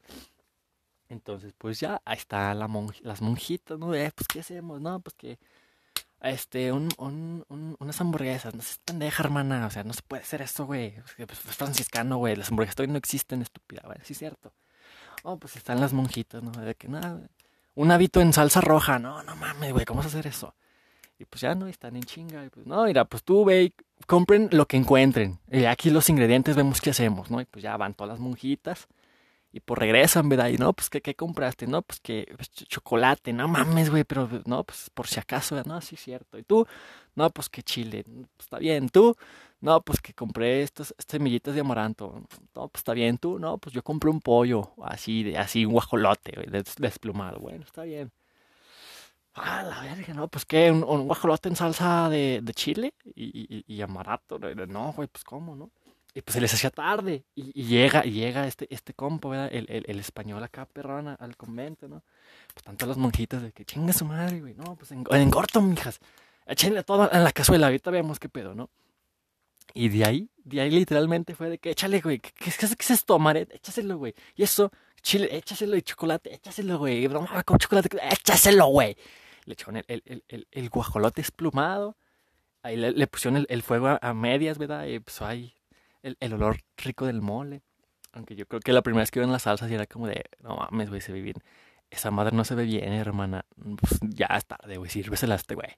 Entonces, 1.09 1.55
pues 1.57 1.81
ya, 1.81 2.03
ahí 2.05 2.19
está 2.19 2.53
la 2.53 2.69
las 3.00 3.23
monjitas, 3.23 3.79
¿no? 3.79 3.95
Eh, 3.95 4.12
pues, 4.14 4.29
¿qué 4.29 4.41
hacemos? 4.41 4.79
No, 4.83 5.00
pues 5.00 5.14
que 5.14 5.38
este, 6.25 6.73
un, 6.73 6.88
un, 6.99 7.45
un, 7.49 7.76
unas 7.78 8.00
hamburguesas. 8.00 8.54
No 8.54 8.62
se 8.62 8.76
pendeja, 8.85 9.23
hermana. 9.23 9.66
O 9.66 9.71
sea, 9.71 9.85
no 9.85 9.93
se 9.93 10.02
puede 10.02 10.23
hacer 10.23 10.43
eso, 10.43 10.66
güey. 10.66 10.95
Pues, 11.16 11.45
es 11.47 11.57
franciscano, 11.57 12.16
güey. 12.16 12.37
Las 12.37 12.50
hamburguesas 12.50 12.76
todavía 12.76 12.93
no 12.93 12.99
existen, 12.99 13.43
estúpida, 13.43 13.83
güey. 13.85 13.99
Sí, 14.02 14.14
es 14.14 14.19
cierto. 14.19 14.52
Oh, 15.23 15.38
pues 15.38 15.57
están 15.57 15.81
las 15.81 15.93
monjitas, 15.93 16.43
¿no? 16.43 16.50
De 16.50 16.75
que 16.75 16.88
nada, 16.88 17.21
un 17.75 17.90
hábito 17.90 18.21
en 18.21 18.33
salsa 18.33 18.61
roja. 18.61 18.99
No, 18.99 19.23
no 19.23 19.37
mames, 19.37 19.73
güey. 19.73 19.85
¿Cómo 19.85 19.99
vas 19.99 20.07
a 20.07 20.09
hacer 20.09 20.26
eso? 20.26 20.54
Y 21.19 21.25
pues 21.26 21.40
ya 21.40 21.54
no, 21.54 21.66
están 21.66 21.97
en 21.97 22.02
chinga. 22.02 22.45
Y 22.45 22.49
pues 22.49 22.66
no, 22.66 22.85
mira, 22.85 23.04
pues 23.04 23.23
tú 23.23 23.45
ve 23.45 23.73
compren 24.07 24.49
lo 24.52 24.66
que 24.66 24.76
encuentren. 24.76 25.38
Y 25.50 25.64
aquí 25.64 25.90
los 25.90 26.09
ingredientes 26.09 26.57
vemos 26.57 26.81
qué 26.81 26.90
hacemos, 26.90 27.31
¿no? 27.31 27.40
Y 27.40 27.45
pues 27.45 27.62
ya 27.62 27.76
van 27.76 27.95
todas 27.95 28.11
las 28.11 28.21
monjitas 28.21 28.88
y 29.54 29.61
pues 29.61 29.78
regresan, 29.78 30.28
¿verdad? 30.28 30.49
Y 30.49 30.58
no, 30.58 30.73
pues, 30.73 30.90
¿qué, 30.90 31.00
qué 31.00 31.14
compraste? 31.14 31.68
No, 31.68 31.80
pues 31.82 32.00
que 32.00 32.26
pues, 32.37 32.50
chocolate, 32.50 33.32
no 33.32 33.46
mames, 33.46 33.88
güey, 33.88 34.02
pero 34.02 34.28
no, 34.46 34.64
pues 34.64 34.90
por 34.92 35.06
si 35.06 35.20
acaso, 35.20 35.62
no, 35.64 35.80
sí 35.80 35.94
cierto. 35.94 36.38
Y 36.38 36.42
tú, 36.42 36.66
no, 37.14 37.30
pues 37.30 37.49
que 37.49 37.62
chile, 37.62 38.02
pues, 38.04 38.46
está 38.46 38.58
bien. 38.58 38.88
Tú, 38.88 39.14
no, 39.61 39.80
pues 39.80 40.00
que 40.00 40.12
compré 40.12 40.62
estos, 40.62 40.92
semillitas 41.06 41.54
de 41.54 41.61
amaranto. 41.61 42.26
No, 42.56 42.68
pues 42.68 42.80
está 42.80 42.94
bien. 42.94 43.16
Tú, 43.18 43.38
no, 43.38 43.58
pues 43.58 43.73
yo 43.73 43.84
compré 43.84 44.11
un 44.11 44.20
pollo, 44.20 44.73
así, 44.82 45.23
de, 45.23 45.38
así, 45.38 45.64
un 45.64 45.75
guajolote, 45.75 46.32
güey, 46.34 46.64
desplumado. 46.78 47.38
Bueno, 47.38 47.64
está 47.64 47.84
bien. 47.84 48.11
Ah, 49.34 49.62
la 49.62 49.82
verga, 49.82 50.14
no, 50.14 50.26
pues 50.28 50.44
que 50.44 50.70
un, 50.73 51.06
guajolote 51.06 51.49
en 51.49 51.54
salsa 51.56 52.08
de, 52.08 52.40
de 52.42 52.54
chile 52.54 52.94
y, 53.14 53.46
y, 53.56 53.64
y 53.73 53.82
amaranto. 53.82 54.37
No, 54.40 54.92
güey, 54.94 55.06
pues 55.08 55.23
cómo, 55.23 55.54
¿no? 55.54 55.70
Y 56.14 56.23
pues 56.23 56.35
se 56.35 56.40
les 56.40 56.54
hacía 56.54 56.71
tarde. 56.71 57.25
Y, 57.35 57.64
llega, 57.64 58.02
llega 58.02 58.47
este, 58.47 58.73
este 58.73 58.94
compo, 58.94 59.30
¿verdad? 59.30 59.49
El, 59.52 59.66
el, 59.68 59.99
español 59.99 60.42
acá, 60.44 60.64
perrona, 60.64 61.14
al 61.14 61.37
convento, 61.37 61.88
¿no? 61.88 62.04
Pues 62.52 62.62
tanto 62.62 62.87
las 62.87 62.97
monjitas 62.97 63.42
de 63.42 63.50
que 63.50 63.64
chinga 63.64 63.92
su 63.92 64.04
madre, 64.04 64.40
güey. 64.40 64.54
No, 64.54 64.76
pues 64.76 64.92
en, 64.92 65.04
en 65.11 65.30
corto, 65.30 65.61
mijas. 65.61 65.99
Échenle 66.47 66.85
todo 66.85 67.11
en 67.12 67.25
la 67.25 67.33
cazuela, 67.33 67.66
ahorita 67.66 67.90
vemos 67.90 68.21
qué 68.21 68.28
pedo, 68.28 68.54
¿no? 68.54 68.71
Y 69.73 69.88
de 69.88 70.04
ahí, 70.04 70.30
de 70.44 70.61
ahí 70.61 70.71
literalmente 70.71 71.35
fue 71.35 71.50
de 71.50 71.59
que 71.59 71.71
échale, 71.71 72.00
güey. 72.00 72.21
¿Qué, 72.21 72.30
qué, 72.33 72.52
qué 72.52 72.66
es 72.66 72.90
esto, 72.90 73.18
Maret? 73.18 73.52
Échaselo, 73.52 73.99
güey. 73.99 74.14
Y 74.37 74.44
eso, 74.44 74.71
chile, 75.02 75.28
échaselo 75.37 75.76
y 75.76 75.83
chocolate, 75.83 76.33
échaselo, 76.33 76.78
güey. 76.78 77.09
No, 77.09 77.26
con 77.44 77.59
chocolate, 77.59 77.88
échaselo, 78.09 78.66
güey. 78.66 78.97
Le 79.47 79.54
echaron 79.54 79.78
el, 79.78 80.02
el, 80.06 80.25
el, 80.28 80.47
el, 80.52 80.68
guajolote 80.71 81.21
esplumado. 81.23 81.97
Ahí 82.62 82.76
le, 82.76 82.92
le 82.92 83.06
pusieron 83.09 83.44
el, 83.49 83.62
fuego 83.62 83.88
a, 83.88 83.99
a, 84.00 84.14
medias, 84.14 84.59
¿verdad? 84.59 84.87
Y 84.87 85.00
pues 85.00 85.21
ahí 85.23 85.54
el, 86.04 86.32
olor 86.34 86.58
rico 86.76 87.06
del 87.06 87.23
mole. 87.23 87.62
Aunque 88.12 88.37
yo 88.37 88.46
creo 88.46 88.61
que 88.61 88.73
la 88.73 88.82
primera 88.82 89.02
vez 89.02 89.11
que 89.11 89.18
iba 89.18 89.26
en 89.26 89.32
las 89.32 89.42
salsas 89.42 89.70
y 89.70 89.75
era 89.75 89.87
como 89.87 90.06
de, 90.06 90.25
no 90.40 90.56
mames, 90.56 90.88
güey, 90.88 91.00
se 91.00 91.12
ve 91.12 91.20
bien. 91.20 91.37
Esa 91.90 92.10
madre 92.10 92.36
no 92.36 92.45
se 92.45 92.54
ve 92.54 92.64
bien, 92.64 92.93
hermana. 92.93 93.45
Pues 93.80 93.99
ya 94.02 94.26
es 94.26 94.47
tarde, 94.47 94.76
güey, 94.76 94.90
sírvesela 94.90 95.34
a 95.34 95.36
este 95.36 95.54
güey. 95.54 95.71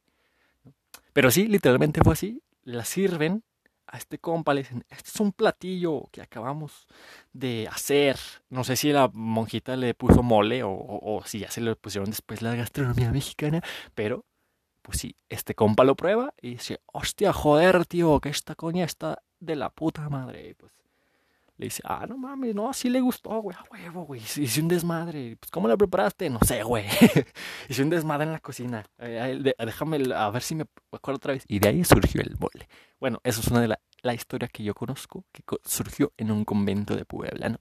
Pero 1.12 1.30
sí, 1.30 1.46
literalmente 1.46 2.00
fue 2.02 2.12
así. 2.12 2.42
La 2.62 2.84
sirven 2.84 3.42
a 3.86 3.98
este 3.98 4.18
compa, 4.18 4.52
le 4.52 4.62
dicen, 4.62 4.84
este 4.90 5.10
es 5.10 5.20
un 5.20 5.32
platillo 5.32 6.08
que 6.10 6.20
acabamos 6.20 6.86
de 7.32 7.68
hacer. 7.70 8.18
No 8.50 8.64
sé 8.64 8.76
si 8.76 8.92
la 8.92 9.08
monjita 9.12 9.76
le 9.76 9.94
puso 9.94 10.22
mole 10.22 10.62
o, 10.62 10.70
o, 10.72 11.22
si 11.24 11.38
ya 11.38 11.50
se 11.50 11.60
lo 11.60 11.74
pusieron 11.76 12.10
después 12.10 12.42
la 12.42 12.54
gastronomía 12.54 13.12
mexicana, 13.12 13.62
pero 13.94 14.26
pues 14.82 14.98
sí, 14.98 15.16
este 15.28 15.54
compa 15.54 15.84
lo 15.84 15.96
prueba 15.96 16.34
y 16.40 16.50
dice, 16.50 16.80
hostia, 16.86 17.32
joder, 17.32 17.86
tío, 17.86 18.20
que 18.20 18.28
esta 18.28 18.54
coña 18.54 18.84
está 18.84 19.22
de 19.40 19.57
la 19.57 19.70
puta 19.70 20.09
madre. 20.09 20.55
Pues 20.59 20.72
le 21.59 21.66
dice, 21.66 21.83
ah, 21.87 22.05
no 22.07 22.18
mames, 22.18 22.55
no, 22.55 22.68
así 22.68 22.90
le 22.90 23.01
gustó, 23.01 23.40
güey, 23.40 23.57
a 23.57 23.64
huevo, 23.70 24.05
güey. 24.05 24.20
Hice 24.20 24.61
un 24.61 24.68
desmadre. 24.68 25.37
Pues, 25.40 25.51
¿cómo 25.51 25.68
la 25.68 25.77
preparaste? 25.77 26.29
No 26.29 26.38
sé, 26.40 26.62
güey. 26.62 26.85
Hice 27.68 27.83
un 27.83 27.88
desmadre 27.88 28.27
en 28.27 28.33
la 28.33 28.40
cocina. 28.40 28.85
Eh, 28.99 29.55
déjame 29.59 29.99
a 30.14 30.29
ver 30.31 30.42
si 30.42 30.55
me 30.55 30.66
acuerdo 30.92 31.16
otra 31.16 31.33
vez. 31.33 31.44
Y 31.49 31.59
de 31.59 31.68
ahí 31.70 31.85
surgió 31.85 32.20
el 32.20 32.37
mole. 32.38 32.68
Bueno, 33.01 33.20
eso 33.25 33.40
es 33.40 33.49
una 33.49 33.62
de 33.62 33.68
la, 33.68 33.81
la 34.03 34.12
historia 34.12 34.49
que 34.49 34.62
yo 34.64 34.75
conozco 34.75 35.25
que 35.33 35.42
surgió 35.64 36.12
en 36.18 36.31
un 36.31 36.44
convento 36.44 36.94
de 36.94 37.07
Puebla, 37.07 37.49
¿no? 37.49 37.59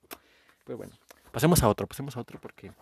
Pues 0.65 0.77
bueno, 0.77 0.93
pasemos 1.31 1.63
a 1.63 1.69
otro, 1.69 1.87
pasemos 1.87 2.17
a 2.17 2.19
otro 2.19 2.39
porque 2.41 2.73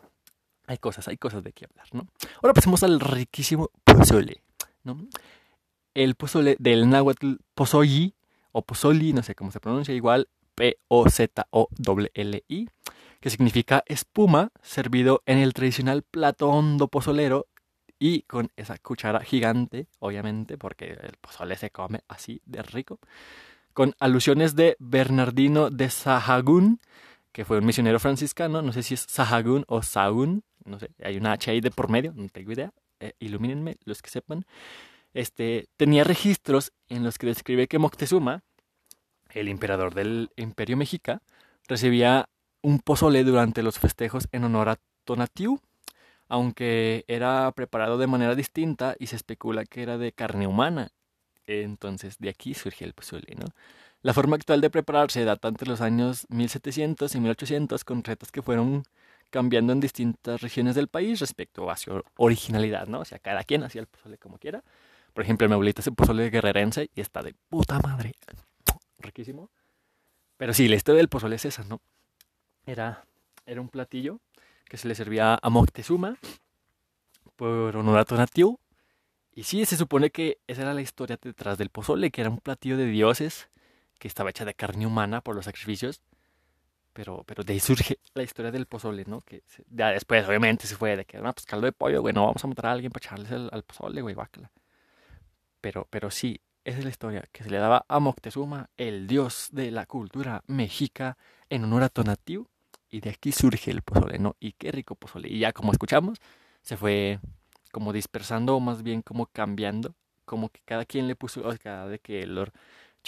hay 0.65 0.77
cosas, 0.79 1.07
hay 1.07 1.17
cosas 1.17 1.43
de 1.43 1.53
qué 1.53 1.65
hablar, 1.65 1.87
¿no? 1.91 2.07
Ahora 2.41 2.53
pasemos 2.53 2.81
al 2.81 2.99
riquísimo 2.99 3.69
pozole, 3.83 4.41
¿no? 4.83 4.97
El 5.93 6.15
pozole 6.15 6.55
del 6.59 6.89
náhuatl 6.89 7.35
pozolli 7.53 8.15
o 8.53 8.61
pozoli, 8.61 9.11
no 9.11 9.21
sé 9.21 9.35
cómo 9.35 9.51
se 9.51 9.59
pronuncia, 9.59 9.93
igual 9.93 10.29
P-O-Z-O-L-L-I, 10.55 11.09
que 13.19 13.29
significa 13.29 13.83
espuma, 13.85 14.51
servido 14.61 15.21
en 15.25 15.39
el 15.39 15.53
tradicional 15.53 16.03
plato 16.03 16.49
hondo 16.49 16.87
pozolero 16.87 17.47
y 17.99 18.21
con 18.23 18.51
esa 18.55 18.77
cuchara 18.77 19.21
gigante, 19.21 19.87
obviamente, 19.99 20.57
porque 20.57 20.91
el 20.91 21.17
pozole 21.19 21.55
se 21.57 21.71
come 21.71 22.01
así 22.07 22.41
de 22.45 22.61
rico, 22.63 22.99
con 23.73 23.95
alusiones 23.99 24.55
de 24.55 24.75
Bernardino 24.79 25.69
de 25.69 25.89
Sahagún, 25.89 26.79
que 27.31 27.45
fue 27.45 27.57
un 27.57 27.65
misionero 27.65 27.99
franciscano, 27.99 28.61
no 28.61 28.71
sé 28.71 28.83
si 28.83 28.93
es 28.93 29.05
Sahagún 29.09 29.65
o 29.67 29.81
Sahagún, 29.81 30.43
no 30.65 30.79
sé, 30.79 30.91
hay 31.03 31.17
una 31.17 31.31
H 31.33 31.49
ahí 31.49 31.61
de 31.61 31.71
por 31.71 31.89
medio, 31.89 32.13
no 32.15 32.29
tengo 32.29 32.51
idea, 32.51 32.71
eh, 32.99 33.13
ilumínenme 33.19 33.77
los 33.85 34.01
que 34.01 34.09
sepan, 34.09 34.45
este, 35.13 35.67
tenía 35.77 36.03
registros 36.03 36.71
en 36.89 37.03
los 37.03 37.17
que 37.17 37.27
describe 37.27 37.67
que 37.67 37.79
Moctezuma, 37.79 38.43
el 39.31 39.47
emperador 39.47 39.93
del 39.93 40.31
imperio 40.35 40.77
mexica, 40.77 41.21
recibía 41.67 42.29
un 42.61 42.79
pozole 42.79 43.23
durante 43.23 43.63
los 43.63 43.79
festejos 43.79 44.27
en 44.31 44.43
honor 44.43 44.69
a 44.69 44.79
Tonatiuh, 45.03 45.59
aunque 46.27 47.03
era 47.07 47.51
preparado 47.51 47.97
de 47.97 48.07
manera 48.07 48.35
distinta 48.35 48.95
y 48.97 49.07
se 49.07 49.15
especula 49.15 49.65
que 49.65 49.83
era 49.83 49.97
de 49.97 50.11
carne 50.11 50.47
humana. 50.47 50.89
Entonces 51.45 52.17
de 52.19 52.29
aquí 52.29 52.53
surge 52.53 52.85
el 52.85 52.93
pozole, 52.93 53.35
¿no? 53.37 53.45
La 54.01 54.13
forma 54.13 54.35
actual 54.35 54.61
de 54.61 54.69
prepararse 54.69 55.23
data 55.23 55.47
entre 55.47 55.67
los 55.67 55.81
años 55.81 56.25
1700 56.29 57.13
y 57.15 57.19
1800 57.19 57.83
con 57.85 58.03
retas 58.03 58.31
que 58.31 58.41
fueron 58.41 58.83
cambiando 59.29 59.73
en 59.73 59.79
distintas 59.79 60.41
regiones 60.41 60.75
del 60.75 60.87
país 60.87 61.19
respecto 61.19 61.69
a 61.69 61.77
su 61.77 62.03
originalidad, 62.17 62.87
¿no? 62.87 62.99
O 62.99 63.05
sea, 63.05 63.19
cada 63.19 63.43
quien 63.43 63.63
hacía 63.63 63.81
el 63.81 63.87
pozole 63.87 64.17
como 64.17 64.37
quiera. 64.37 64.63
Por 65.13 65.23
ejemplo, 65.23 65.47
mi 65.47 65.53
abuelita 65.53 65.81
hace 65.81 65.91
pozole 65.91 66.29
guerrerense 66.29 66.89
y 66.95 67.01
está 67.01 67.21
de 67.21 67.35
puta 67.49 67.79
madre. 67.79 68.13
Riquísimo. 68.99 69.49
Pero 70.37 70.53
sí, 70.53 70.67
la 70.67 70.75
historia 70.75 70.97
del 70.97 71.09
pozole 71.09 71.35
es 71.35 71.45
esa, 71.45 71.63
¿no? 71.63 71.81
Era, 72.65 73.05
era 73.45 73.61
un 73.61 73.69
platillo 73.69 74.19
que 74.65 74.77
se 74.77 74.87
le 74.87 74.95
servía 74.95 75.37
a 75.41 75.49
Moctezuma 75.49 76.17
por 77.35 77.75
honor 77.75 77.99
a. 77.99 78.25
Y 79.35 79.43
sí, 79.43 79.65
se 79.65 79.77
supone 79.77 80.09
que 80.11 80.39
esa 80.47 80.63
era 80.63 80.73
la 80.73 80.81
historia 80.81 81.17
detrás 81.21 81.57
del 81.57 81.69
pozole, 81.69 82.11
que 82.11 82.21
era 82.21 82.29
un 82.29 82.39
platillo 82.39 82.77
de 82.77 82.85
dioses 82.85 83.49
que 83.99 84.07
estaba 84.07 84.29
hecha 84.29 84.45
de 84.45 84.53
carne 84.53 84.85
humana 84.85 85.21
por 85.21 85.35
los 85.35 85.45
sacrificios 85.45 86.01
pero, 86.93 87.23
pero 87.25 87.43
de 87.43 87.53
ahí 87.53 87.59
surge 87.59 87.99
la 88.13 88.23
historia 88.23 88.51
del 88.51 88.67
pozole, 88.67 89.03
¿no? 89.07 89.21
Que 89.21 89.43
ya 89.69 89.89
después, 89.89 90.25
obviamente, 90.27 90.67
se 90.67 90.75
fue 90.75 90.95
de 90.95 91.05
que, 91.05 91.17
no, 91.17 91.33
pues 91.33 91.45
caldo 91.45 91.65
de 91.65 91.71
pollo, 91.71 92.01
güey, 92.01 92.13
no 92.13 92.25
vamos 92.25 92.43
a 92.43 92.47
matar 92.47 92.67
a 92.67 92.71
alguien 92.71 92.91
para 92.91 93.03
echarles 93.03 93.31
al, 93.31 93.63
pozole, 93.63 94.01
güey, 94.01 94.15
bácala. 94.15 94.51
Pero, 95.63 95.87
pero 95.89 96.11
sí, 96.11 96.41
esa 96.65 96.79
es 96.79 96.83
la 96.83 96.89
historia 96.89 97.23
que 97.31 97.41
se 97.41 97.49
le 97.49 97.57
daba 97.57 97.85
a 97.87 97.99
Moctezuma, 98.01 98.69
el 98.75 99.07
dios 99.07 99.47
de 99.53 99.71
la 99.71 99.85
cultura 99.85 100.43
mexica, 100.45 101.17
en 101.49 101.63
honor 101.63 101.83
a 101.83 101.89
Tonatiuh, 101.89 102.47
y 102.89 102.99
de 102.99 103.11
aquí 103.11 103.31
surge 103.31 103.71
el 103.71 103.81
pozole, 103.81 104.19
¿no? 104.19 104.35
Y 104.41 104.51
qué 104.51 104.73
rico 104.73 104.95
pozole. 104.95 105.29
Y 105.29 105.39
ya 105.39 105.53
como 105.53 105.71
escuchamos, 105.71 106.19
se 106.63 106.75
fue 106.75 107.19
como 107.71 107.93
dispersando, 107.93 108.57
o 108.57 108.59
más 108.59 108.83
bien 108.83 109.01
como 109.01 109.27
cambiando, 109.27 109.95
como 110.25 110.49
que 110.49 110.59
cada 110.65 110.83
quien 110.83 111.07
le 111.07 111.15
puso, 111.15 111.47
o 111.47 111.55
sea, 111.55 111.87
de 111.87 111.99
que 111.99 112.23
el 112.23 112.51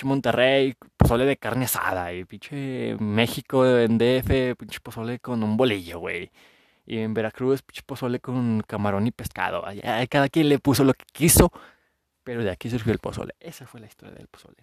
Monterrey, 0.04 0.76
pozole 0.96 1.26
de 1.26 1.36
carne 1.36 1.66
asada, 1.66 2.14
y 2.14 2.24
pinche 2.24 2.96
México 3.02 3.68
en 3.68 3.98
DF, 3.98 4.56
pinche 4.58 4.80
pozole 4.80 5.20
con 5.20 5.44
un 5.44 5.58
bolillo, 5.58 6.00
güey. 6.00 6.32
Y 6.86 7.00
en 7.00 7.14
Veracruz, 7.14 7.64
pozole 7.86 8.22
con 8.22 8.62
camarón 8.62 9.08
y 9.08 9.12
pescado. 9.12 9.66
Allá 9.66 10.08
cada 10.08 10.30
quien 10.30 10.48
le 10.48 10.60
puso 10.60 10.86
lo 10.86 10.94
que 10.94 11.04
quiso, 11.12 11.52
pero 12.26 12.44
de 12.44 12.50
aquí 12.50 12.70
surgió 12.70 12.92
el 12.92 13.00
pozole. 13.00 13.36
Esa 13.40 13.68
fue 13.68 13.80
la 13.80 13.86
historia 13.86 14.16
del 14.16 14.28
pozole. 14.28 14.58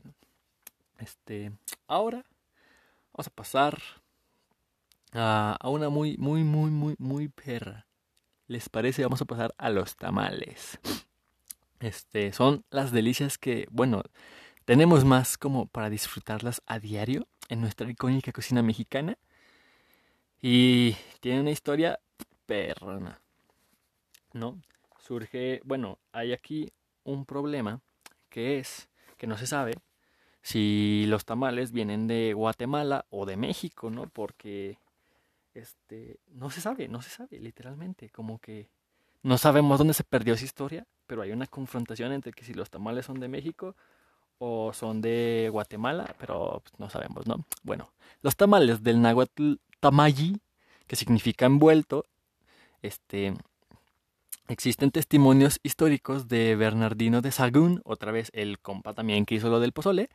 Este, 0.99 1.53
ahora 1.87 2.27
vamos 3.13 3.29
a 3.29 3.31
pasar 3.31 3.81
a, 5.13 5.57
a 5.59 5.69
una 5.69 5.89
muy, 5.89 6.17
muy, 6.19 6.43
muy, 6.43 6.71
muy, 6.71 6.97
muy 6.99 7.29
perra. 7.29 7.87
¿Les 8.49 8.69
parece? 8.69 9.05
Vamos 9.05 9.23
a 9.23 9.27
pasar 9.27 9.55
a 9.57 9.71
los 9.71 9.97
tamales. 9.97 10.81
Este, 11.79 12.33
son 12.33 12.65
las 12.71 12.91
delicias 12.91 13.39
que, 13.39 13.69
bueno, 13.71 14.03
tenemos 14.65 15.05
más 15.05 15.39
como 15.39 15.67
para 15.67 15.89
disfrutarlas 15.89 16.63
a 16.67 16.81
diario 16.81 17.29
en 17.49 17.61
nuestra 17.61 17.89
icónica 17.89 18.33
cocina 18.33 18.61
mexicana. 18.63 19.19
Y 20.41 20.97
tiene 21.21 21.41
una 21.41 21.53
historia 21.53 22.01
perrona. 22.47 23.21
¿No? 24.33 24.61
Surge, 24.99 25.61
bueno, 25.65 26.01
hay 26.11 26.33
aquí 26.33 26.73
un 27.05 27.25
problema 27.25 27.81
que 28.29 28.59
es 28.59 28.89
que 29.17 29.27
no 29.27 29.37
se 29.37 29.47
sabe 29.47 29.75
si 30.43 31.05
los 31.07 31.25
tamales 31.25 31.73
vienen 31.73 32.07
de 32.07 32.33
Guatemala 32.35 33.07
o 33.11 33.27
de 33.27 33.37
México, 33.37 33.91
¿no? 33.91 34.09
Porque 34.09 34.79
este 35.55 36.19
no 36.29 36.51
se 36.51 36.61
sabe, 36.61 36.89
no 36.89 37.03
se 37.03 37.11
sabe 37.11 37.39
literalmente, 37.39 38.11
como 38.11 38.39
que 38.39 38.69
no 39.23 39.39
sabemos 39.39 39.79
dónde 39.79 39.95
se 39.95 40.05
perdió 40.05 40.35
esa 40.35 40.45
historia, 40.45 40.87
pero 41.07 41.23
hay 41.23 41.31
una 41.31 41.47
confrontación 41.47 42.13
entre 42.13 42.33
que 42.33 42.45
si 42.45 42.55
los 42.55 42.71
tamales 42.71 43.07
son 43.07 43.21
de 43.21 43.29
México 43.29 43.77
o 44.39 44.73
son 44.73 45.01
de 45.01 45.49
Guatemala, 45.53 46.17
pero 46.19 46.61
pues, 46.65 46.79
no 46.81 46.91
sabemos, 46.91 47.27
¿no? 47.29 47.45
Bueno, 47.63 47.93
los 48.23 48.35
tamales 48.35 48.83
del 48.83 49.01
náhuatl 49.01 49.55
tamayi, 49.79 50.41
que 50.89 50.97
significa 50.97 51.47
envuelto, 51.47 52.05
este, 52.83 53.35
existen 54.53 54.91
testimonios 54.91 55.61
históricos 55.63 56.29
de 56.29 56.55
Bernardino 56.57 57.23
de 57.23 57.33
Sagún, 57.33 57.81
otra 57.85 58.13
vez 58.13 58.31
el 58.35 58.59
compa 58.59 58.93
también 58.93 59.25
que 59.25 59.35
hizo 59.35 59.49
lo 59.49 59.61
del 59.61 59.73
pozole, 59.73 60.11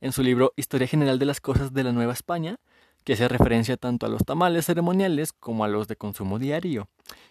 en 0.00 0.12
su 0.12 0.22
libro 0.22 0.52
Historia 0.56 0.86
General 0.86 1.18
de 1.18 1.26
las 1.26 1.40
Cosas 1.40 1.72
de 1.72 1.82
la 1.82 1.92
Nueva 1.92 2.12
España, 2.12 2.58
que 3.04 3.14
hace 3.14 3.28
referencia 3.28 3.76
tanto 3.76 4.06
a 4.06 4.08
los 4.08 4.24
tamales 4.24 4.66
ceremoniales 4.66 5.32
como 5.32 5.64
a 5.64 5.68
los 5.68 5.88
de 5.88 5.96
consumo 5.96 6.38
diario. 6.38 6.88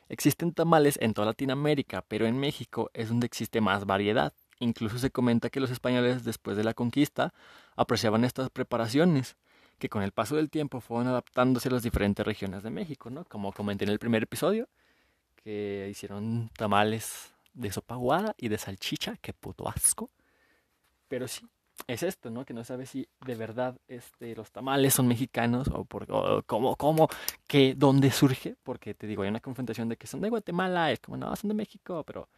Existen 0.09 0.51
tamales 0.51 0.97
en 1.01 1.13
toda 1.13 1.27
Latinoamérica, 1.27 2.03
pero 2.07 2.25
en 2.25 2.37
México 2.37 2.89
es 2.93 3.09
donde 3.09 3.27
existe 3.27 3.61
más 3.61 3.85
variedad. 3.85 4.33
Incluso 4.59 4.99
se 4.99 5.11
comenta 5.11 5.49
que 5.49 5.61
los 5.61 5.71
españoles 5.71 6.25
después 6.25 6.57
de 6.57 6.65
la 6.65 6.73
conquista 6.73 7.33
apreciaban 7.75 8.25
estas 8.25 8.49
preparaciones, 8.49 9.37
que 9.77 9.87
con 9.87 10.03
el 10.03 10.11
paso 10.11 10.35
del 10.35 10.49
tiempo 10.49 10.81
fueron 10.81 11.07
adaptándose 11.07 11.69
a 11.69 11.71
las 11.71 11.83
diferentes 11.83 12.25
regiones 12.25 12.63
de 12.63 12.69
México, 12.69 13.09
¿no? 13.09 13.23
Como 13.23 13.53
comenté 13.53 13.85
en 13.85 13.91
el 13.91 13.99
primer 13.99 14.23
episodio, 14.23 14.67
que 15.49 15.87
hicieron 15.89 16.51
tamales 16.55 17.33
de 17.53 17.71
sopa 17.71 17.95
guada 17.95 18.35
y 18.37 18.49
de 18.49 18.59
salchicha, 18.59 19.15
que 19.17 19.33
puto 19.33 19.67
asco. 19.67 20.11
Pero 21.07 21.27
sí, 21.27 21.47
es 21.87 22.03
esto, 22.03 22.29
¿no? 22.29 22.45
Que 22.45 22.53
no 22.53 22.63
sabe 22.63 22.85
si 22.85 23.09
de 23.25 23.33
verdad 23.33 23.75
este, 23.87 24.35
los 24.35 24.51
tamales 24.51 24.93
son 24.93 25.07
mexicanos 25.07 25.67
o, 25.73 25.85
por, 25.85 26.05
o 26.11 26.43
cómo, 26.45 26.75
cómo, 26.75 27.09
qué, 27.47 27.73
dónde 27.75 28.11
surge, 28.11 28.57
porque 28.61 28.93
te 28.93 29.07
digo, 29.07 29.23
hay 29.23 29.29
una 29.29 29.39
confrontación 29.39 29.89
de 29.89 29.97
que 29.97 30.05
son 30.05 30.21
de 30.21 30.29
Guatemala, 30.29 30.91
es 30.91 30.99
como, 30.99 31.17
no, 31.17 31.35
son 31.35 31.47
de 31.47 31.55
México, 31.55 32.03
pero 32.05 32.29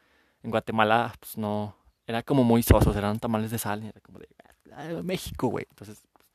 en 0.41 0.49
Guatemala, 0.49 1.13
pues 1.19 1.37
no, 1.37 1.75
era 2.07 2.23
como 2.23 2.45
muy 2.45 2.63
sosos, 2.63 2.95
eran 2.95 3.19
tamales 3.19 3.51
de 3.51 3.57
sal, 3.57 3.83
era 3.83 3.99
como 3.99 4.19
de 4.19 4.29
ah, 4.71 5.01
México, 5.03 5.47
güey. 5.47 5.65
Entonces, 5.69 6.01
pues, 6.13 6.25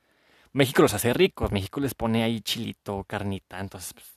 México 0.53 0.83
los 0.83 0.93
hace 0.93 1.11
ricos, 1.11 1.51
México 1.51 1.79
les 1.79 1.95
pone 1.95 2.21
ahí 2.23 2.39
chilito, 2.41 3.03
carnita, 3.05 3.59
entonces, 3.59 3.95
pues, 3.95 4.16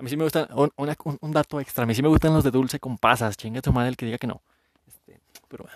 a 0.00 0.02
mí 0.02 0.08
sí 0.08 0.16
me 0.16 0.24
gustan, 0.24 0.48
un, 0.54 1.32
dato 1.32 1.60
extra, 1.60 1.84
a 1.84 1.86
mí 1.86 1.94
sí 1.94 2.00
me 2.00 2.08
gustan 2.08 2.32
los 2.32 2.42
de 2.42 2.50
dulce 2.50 2.80
con 2.80 2.96
pasas, 2.96 3.36
chinga 3.36 3.60
tu 3.60 3.70
madre 3.70 3.90
el 3.90 3.98
que 3.98 4.06
diga 4.06 4.16
que 4.16 4.26
no. 4.26 4.40
Este, 4.86 5.20
pero 5.46 5.66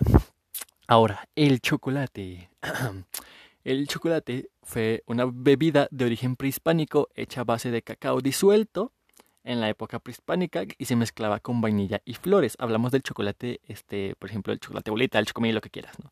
ahora, 0.87 1.29
el 1.35 1.61
chocolate. 1.61 2.49
El 3.63 3.87
chocolate 3.87 4.51
fue 4.61 5.01
una 5.07 5.25
bebida 5.25 5.87
de 5.89 6.05
origen 6.05 6.35
prehispánico 6.35 7.09
hecha 7.15 7.41
a 7.41 7.43
base 7.45 7.71
de 7.71 7.81
cacao 7.81 8.21
disuelto 8.21 8.91
en 9.43 9.59
la 9.59 9.69
época 9.69 9.97
prehispánica 9.97 10.65
y 10.77 10.85
se 10.85 10.95
mezclaba 10.95 11.39
con 11.39 11.61
vainilla 11.61 11.99
y 12.05 12.13
flores. 12.13 12.55
Hablamos 12.59 12.91
del 12.91 13.01
chocolate, 13.01 13.61
este, 13.67 14.13
por 14.19 14.29
ejemplo, 14.29 14.53
el 14.53 14.59
chocolate 14.59 14.91
bolita, 14.91 15.17
el 15.17 15.25
chocomil, 15.25 15.55
lo 15.55 15.61
que 15.61 15.71
quieras, 15.71 15.97
¿no? 15.97 16.11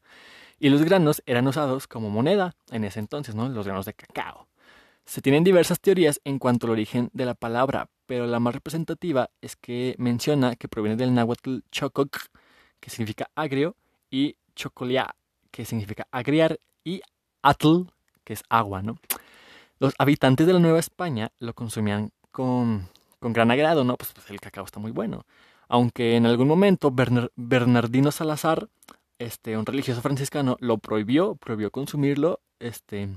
Y 0.60 0.70
los 0.70 0.82
granos 0.82 1.22
eran 1.28 1.48
usados 1.48 1.86
como 1.86 2.10
moneda 2.10 2.56
en 2.72 2.86
ese 2.86 3.00
entonces, 3.00 3.36
¿no? 3.36 3.48
Los 3.48 3.68
granos 3.68 3.86
de 3.86 3.94
cacao. 3.94 4.48
Se 5.06 5.22
tienen 5.22 5.44
diversas 5.44 5.80
teorías 5.80 6.22
en 6.24 6.40
cuanto 6.40 6.66
al 6.66 6.72
origen 6.72 7.12
de 7.14 7.26
la 7.26 7.36
palabra, 7.36 7.90
pero 8.06 8.28
la 8.28 8.40
más 8.40 8.54
representativa 8.54 9.30
es 9.42 9.56
que 9.56 9.96
menciona 9.98 10.56
que 10.56 10.68
proviene 10.68 10.98
del 10.98 11.14
náhuatl 11.14 11.60
chococ, 11.72 12.18
que 12.80 12.90
significa 12.90 13.30
agrio, 13.36 13.76
y 14.10 14.36
chocolia, 14.56 15.16
que 15.52 15.66
significa 15.66 16.08
agriar, 16.12 16.60
y 16.84 17.02
atl, 17.42 17.88
que 18.24 18.34
es 18.34 18.44
agua, 18.50 18.82
¿no? 18.82 18.98
Los 19.80 19.94
habitantes 19.98 20.48
de 20.48 20.54
la 20.54 20.60
Nueva 20.60 20.80
España 20.80 21.32
lo 21.40 21.54
consumían 21.54 22.12
con 22.32 22.90
con 23.24 23.32
gran 23.32 23.50
agrado, 23.52 23.86
¿no? 23.86 23.96
Pues, 23.96 24.12
pues, 24.14 24.30
el 24.30 24.42
cacao 24.42 24.66
está 24.66 24.82
muy 24.82 24.92
bueno. 24.92 25.26
Aunque 25.70 26.18
en 26.18 26.26
algún 26.26 26.48
momento 26.50 26.94
Bernardino 26.94 28.12
Salazar, 28.12 28.68
este, 29.18 29.58
un 29.58 29.66
religioso 29.66 30.02
franciscano, 30.02 30.58
lo 30.60 30.78
prohibió, 30.78 31.36
prohibió 31.36 31.72
consumirlo, 31.72 32.42
este, 32.60 33.08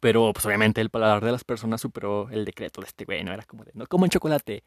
pero 0.00 0.32
pues 0.32 0.46
obviamente 0.46 0.80
el 0.80 0.90
paladar 0.90 1.24
de 1.24 1.32
las 1.32 1.44
personas 1.44 1.80
superó 1.80 2.28
el 2.30 2.44
decreto 2.44 2.80
de 2.80 2.86
este 2.86 3.04
güey, 3.04 3.24
¿no? 3.24 3.32
Era 3.32 3.42
como 3.44 3.64
de, 3.64 3.72
no 3.74 3.86
como 3.86 4.04
en 4.04 4.10
chocolate. 4.10 4.64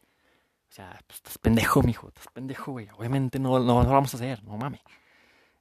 O 0.70 0.74
sea, 0.74 0.98
pues 1.06 1.18
estás 1.18 1.38
pendejo, 1.38 1.82
mijo, 1.82 2.08
estás 2.08 2.28
pendejo, 2.32 2.72
güey. 2.72 2.88
Obviamente 2.96 3.38
no, 3.38 3.58
no, 3.58 3.82
lo 3.82 3.90
vamos 3.90 4.14
a 4.14 4.16
hacer, 4.16 4.42
no 4.44 4.56
mames. 4.56 4.80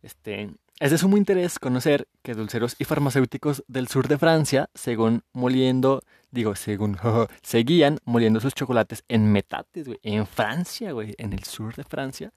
Este, 0.01 0.49
es 0.79 0.91
de 0.91 0.97
sumo 0.97 1.17
interés 1.17 1.59
conocer 1.59 2.07
que 2.23 2.33
dulceros 2.33 2.75
y 2.79 2.85
farmacéuticos 2.85 3.63
del 3.67 3.87
sur 3.87 4.07
de 4.07 4.17
Francia, 4.17 4.69
según 4.73 5.23
moliendo, 5.33 6.01
digo, 6.31 6.55
según, 6.55 6.97
seguían 7.43 7.99
moliendo 8.05 8.39
sus 8.39 8.53
chocolates 8.53 9.03
en 9.07 9.31
metates, 9.31 9.87
güey, 9.87 9.99
en 10.01 10.25
Francia, 10.25 10.91
güey, 10.91 11.13
en 11.17 11.33
el 11.33 11.43
sur 11.43 11.75
de 11.75 11.83
Francia. 11.83 12.33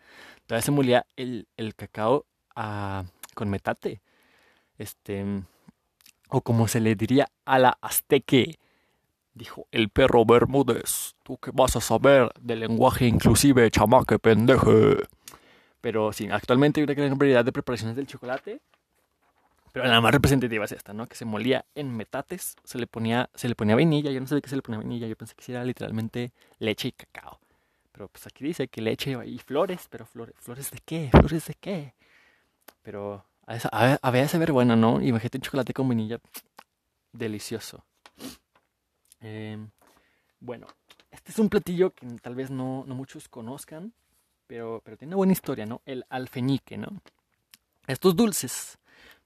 Todavía 0.46 0.62
se 0.62 0.72
molía 0.72 1.06
el, 1.16 1.48
el 1.56 1.74
cacao 1.74 2.26
ah, 2.54 3.04
con 3.34 3.48
metate. 3.50 4.02
Este, 4.78 5.24
o 6.34 6.40
como 6.40 6.66
se 6.66 6.80
le 6.80 6.96
diría 6.96 7.28
a 7.44 7.60
la 7.60 7.78
azteque, 7.80 8.58
dijo 9.34 9.68
el 9.70 9.88
perro 9.88 10.24
Bermúdez, 10.24 11.14
tú 11.22 11.38
qué 11.38 11.52
vas 11.54 11.76
a 11.76 11.80
saber 11.80 12.32
del 12.40 12.58
lenguaje 12.58 13.06
inclusive, 13.06 13.70
chamaque 13.70 14.18
pendeje. 14.18 14.96
Pero 15.80 16.12
sí, 16.12 16.28
actualmente 16.28 16.80
hay 16.80 16.84
una 16.84 16.94
gran 16.94 17.16
variedad 17.16 17.44
de 17.44 17.52
preparaciones 17.52 17.94
del 17.94 18.08
chocolate. 18.08 18.60
Pero 19.70 19.86
la 19.86 20.00
más 20.00 20.10
representativa 20.10 20.64
es 20.64 20.72
esta, 20.72 20.92
¿no? 20.92 21.06
Que 21.06 21.14
se 21.14 21.24
molía 21.24 21.64
en 21.76 21.96
metates, 21.96 22.56
se 22.64 22.78
le 22.78 22.88
ponía, 22.88 23.30
se 23.36 23.48
le 23.48 23.54
ponía 23.54 23.76
vainilla, 23.76 24.10
yo 24.10 24.20
no 24.20 24.26
sabía 24.26 24.42
que 24.42 24.50
se 24.50 24.56
le 24.56 24.62
ponía 24.62 24.78
vainilla, 24.78 25.06
yo 25.06 25.14
pensé 25.14 25.36
que 25.36 25.52
era 25.52 25.64
literalmente 25.64 26.32
leche 26.58 26.88
y 26.88 26.92
cacao. 26.92 27.38
Pero 27.92 28.08
pues 28.08 28.26
aquí 28.26 28.42
dice 28.42 28.66
que 28.66 28.80
leche 28.80 29.16
y 29.24 29.38
flores, 29.38 29.86
pero 29.88 30.04
flores, 30.04 30.34
¿flores 30.40 30.72
de 30.72 30.80
qué? 30.84 31.10
¿Flores 31.12 31.46
de 31.46 31.54
qué? 31.54 31.94
Pero 32.82 33.24
a, 33.46 33.54
a, 33.70 33.98
a 34.02 34.10
ver, 34.10 34.52
bueno, 34.52 34.76
¿no? 34.76 35.00
Imagínate 35.00 35.38
un 35.38 35.42
chocolate 35.42 35.72
con 35.74 35.88
vainilla, 35.88 36.18
delicioso. 37.12 37.84
Em, 39.20 39.70
bueno, 40.40 40.66
este 41.10 41.32
es 41.32 41.38
un 41.38 41.48
platillo 41.48 41.90
que 41.90 42.06
tal 42.22 42.34
vez 42.34 42.50
no, 42.50 42.84
no 42.86 42.94
muchos 42.94 43.28
conozcan, 43.28 43.92
pero, 44.46 44.82
pero 44.84 44.96
tiene 44.96 45.10
una 45.10 45.16
buena 45.18 45.32
historia, 45.32 45.66
¿no? 45.66 45.80
El 45.86 46.04
alfeñique, 46.08 46.76
¿no? 46.76 47.00
Estos 47.86 48.14
dulces 48.16 48.78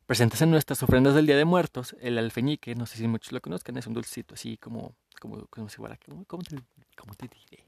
presentes 0.07 0.41
en 0.43 0.51
nuestras 0.51 0.83
ofrendas 0.83 1.15
del 1.15 1.27
Día 1.27 1.37
de 1.37 1.45
Muertos, 1.45 1.95
el 2.01 2.17
alfeñique, 2.19 2.75
no 2.75 2.87
sé 2.87 2.97
si 2.97 3.07
muchos 3.07 3.33
lo 3.33 3.41
conozcan, 3.41 3.77
es 3.77 3.87
un 3.87 3.95
dulcito 3.95 4.35
así 4.35 4.57
como, 4.57 4.95
como, 5.21 5.47
como 5.49 5.69
si 5.69 5.77
¿cómo, 6.27 6.43
te, 6.43 7.29
te 7.29 7.37
diré? 7.51 7.65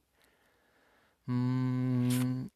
Mm, 1.26 2.46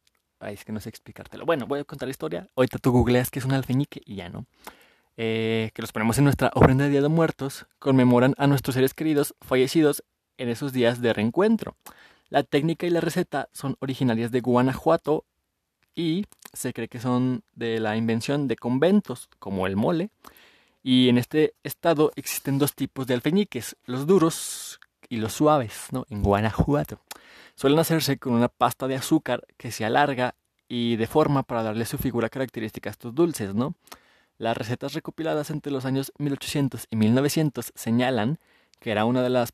ay, 0.45 0.55
es 0.55 0.65
que 0.65 0.73
no 0.73 0.81
sé 0.81 0.89
explicártelo. 0.89 1.47
Bueno, 1.47 1.67
voy 1.67 1.81
a 1.81 1.85
contar 1.85 2.07
la 2.07 2.13
historia. 2.13 2.49
Ahorita 2.57 2.79
tú 2.79 2.93
googleas 2.93 3.31
que 3.31 3.39
es 3.39 3.45
un 3.45 3.53
alfeñique 3.53 4.03
y 4.05 4.17
ya, 4.17 4.29
¿no? 4.29 4.47
Eh, 5.17 5.71
que 5.75 5.83
los 5.83 5.93
ponemos 5.93 6.19
en 6.19 6.25
nuestra 6.25 6.51
ofrenda 6.55 6.85
de 6.85 6.91
Día 6.91 7.03
de 7.03 7.09
Muertos, 7.09 7.67
conmemoran 7.79 8.35
a 8.37 8.47
nuestros 8.47 8.75
seres 8.75 8.95
queridos 8.95 9.35
fallecidos 9.41 10.03
en 10.39 10.49
esos 10.49 10.73
días 10.73 11.01
de 11.01 11.13
reencuentro. 11.13 11.77
La 12.31 12.43
técnica 12.43 12.87
y 12.87 12.91
la 12.91 13.01
receta 13.01 13.49
son 13.53 13.77
originarias 13.79 14.33
de 14.33 14.41
Guanajuato 14.41 15.25
y 15.95 16.27
se 16.53 16.73
cree 16.73 16.89
que 16.89 16.99
son 16.99 17.43
de 17.55 17.79
la 17.79 17.97
invención 17.97 18.49
de 18.49 18.57
conventos, 18.57 19.29
como 19.39 19.67
el 19.67 19.77
mole. 19.77 20.11
Y 20.83 21.09
en 21.09 21.19
este 21.19 21.55
estado 21.63 22.11
existen 22.17 22.59
dos 22.59 22.75
tipos 22.75 23.07
de 23.07 23.15
alfeñiques, 23.15 23.77
los 23.87 24.07
duros 24.07 24.81
y 25.09 25.17
los 25.17 25.33
suaves, 25.33 25.87
¿no? 25.93 26.07
En 26.11 26.23
Guanajuato. 26.23 27.01
Suelen 27.55 27.79
hacerse 27.79 28.19
con 28.19 28.33
una 28.33 28.49
pasta 28.49 28.89
de 28.89 28.97
azúcar 28.97 29.47
que 29.57 29.71
se 29.71 29.85
alarga 29.85 30.35
y 30.69 30.97
deforma 30.97 31.43
para 31.43 31.63
darle 31.63 31.85
su 31.85 31.99
figura 31.99 32.29
característica 32.29 32.91
a 32.91 32.93
estos 32.93 33.15
dulces, 33.15 33.55
¿no? 33.55 33.75
Las 34.39 34.57
recetas 34.57 34.95
recopiladas 34.95 35.51
entre 35.51 35.73
los 35.73 35.85
años 35.85 36.13
1800 36.19 36.87
y 36.91 36.97
1900 36.97 37.73
señalan 37.75 38.39
que 38.81 38.91
era 38.91 39.05
una 39.05 39.23
de 39.23 39.31
las 39.31 39.53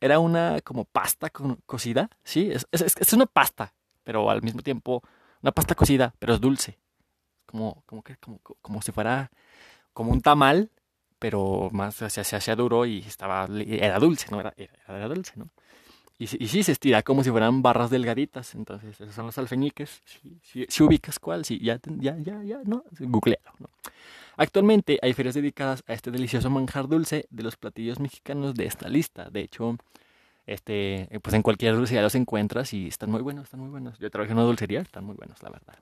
era 0.00 0.18
una 0.18 0.60
como 0.62 0.84
pasta 0.84 1.30
cocida, 1.30 2.10
¿sí? 2.24 2.50
Es, 2.50 2.66
es, 2.72 3.12
una 3.14 3.24
pasta, 3.24 3.72
pero 4.02 4.28
al 4.30 4.42
mismo 4.42 4.60
tiempo 4.60 5.02
una 5.42 5.52
pasta 5.52 5.74
cocida, 5.74 6.14
pero 6.18 6.34
es 6.34 6.40
dulce. 6.40 6.78
Como, 7.46 7.82
como, 7.86 8.02
que, 8.02 8.16
como, 8.16 8.38
como 8.38 8.82
si 8.82 8.92
fuera 8.92 9.30
como 9.94 10.12
un 10.12 10.20
tamal, 10.20 10.70
pero 11.18 11.70
más 11.72 11.94
se 11.94 12.20
hacía 12.20 12.54
duro 12.54 12.84
y 12.84 12.98
estaba 12.98 13.48
era 13.66 13.98
dulce, 13.98 14.26
¿no? 14.30 14.40
Era, 14.40 14.52
era, 14.56 15.08
dulce, 15.08 15.32
¿no? 15.36 15.48
Y, 16.18 16.24
y, 16.24 16.48
sí, 16.48 16.62
se 16.62 16.72
estira 16.72 17.02
como 17.02 17.24
si 17.24 17.30
fueran 17.30 17.62
barras 17.62 17.90
delgaditas. 17.90 18.54
Entonces, 18.54 19.00
esos 19.00 19.14
son 19.14 19.26
los 19.26 19.36
alfeñiques. 19.36 20.02
Si, 20.42 20.66
si, 20.68 20.82
ubicas 20.82 21.18
cuál, 21.18 21.44
sí, 21.44 21.58
ya, 21.58 21.80
ya, 21.84 22.16
ya, 22.18 22.42
ya, 22.42 22.60
¿no? 22.64 22.84
Googlealo, 23.00 23.52
¿no? 23.58 23.68
Actualmente 24.36 24.98
hay 25.02 25.12
ferias 25.12 25.34
dedicadas 25.34 25.84
a 25.86 25.92
este 25.92 26.10
delicioso 26.10 26.50
manjar 26.50 26.88
dulce 26.88 27.26
de 27.30 27.42
los 27.42 27.56
platillos 27.56 28.00
mexicanos 28.00 28.54
de 28.54 28.66
esta 28.66 28.88
lista. 28.88 29.30
De 29.30 29.40
hecho, 29.40 29.76
este, 30.46 31.08
pues 31.22 31.34
en 31.34 31.42
cualquier 31.42 31.74
dulcería 31.76 32.02
los 32.02 32.14
encuentras 32.14 32.72
y 32.74 32.88
están 32.88 33.10
muy 33.10 33.22
buenos, 33.22 33.44
están 33.44 33.60
muy 33.60 33.70
buenos. 33.70 33.98
Yo 33.98 34.10
trabajé 34.10 34.32
en 34.32 34.38
una 34.38 34.46
dulcería, 34.46 34.80
están 34.80 35.04
muy 35.04 35.14
buenos, 35.14 35.42
la 35.42 35.50
verdad. 35.50 35.74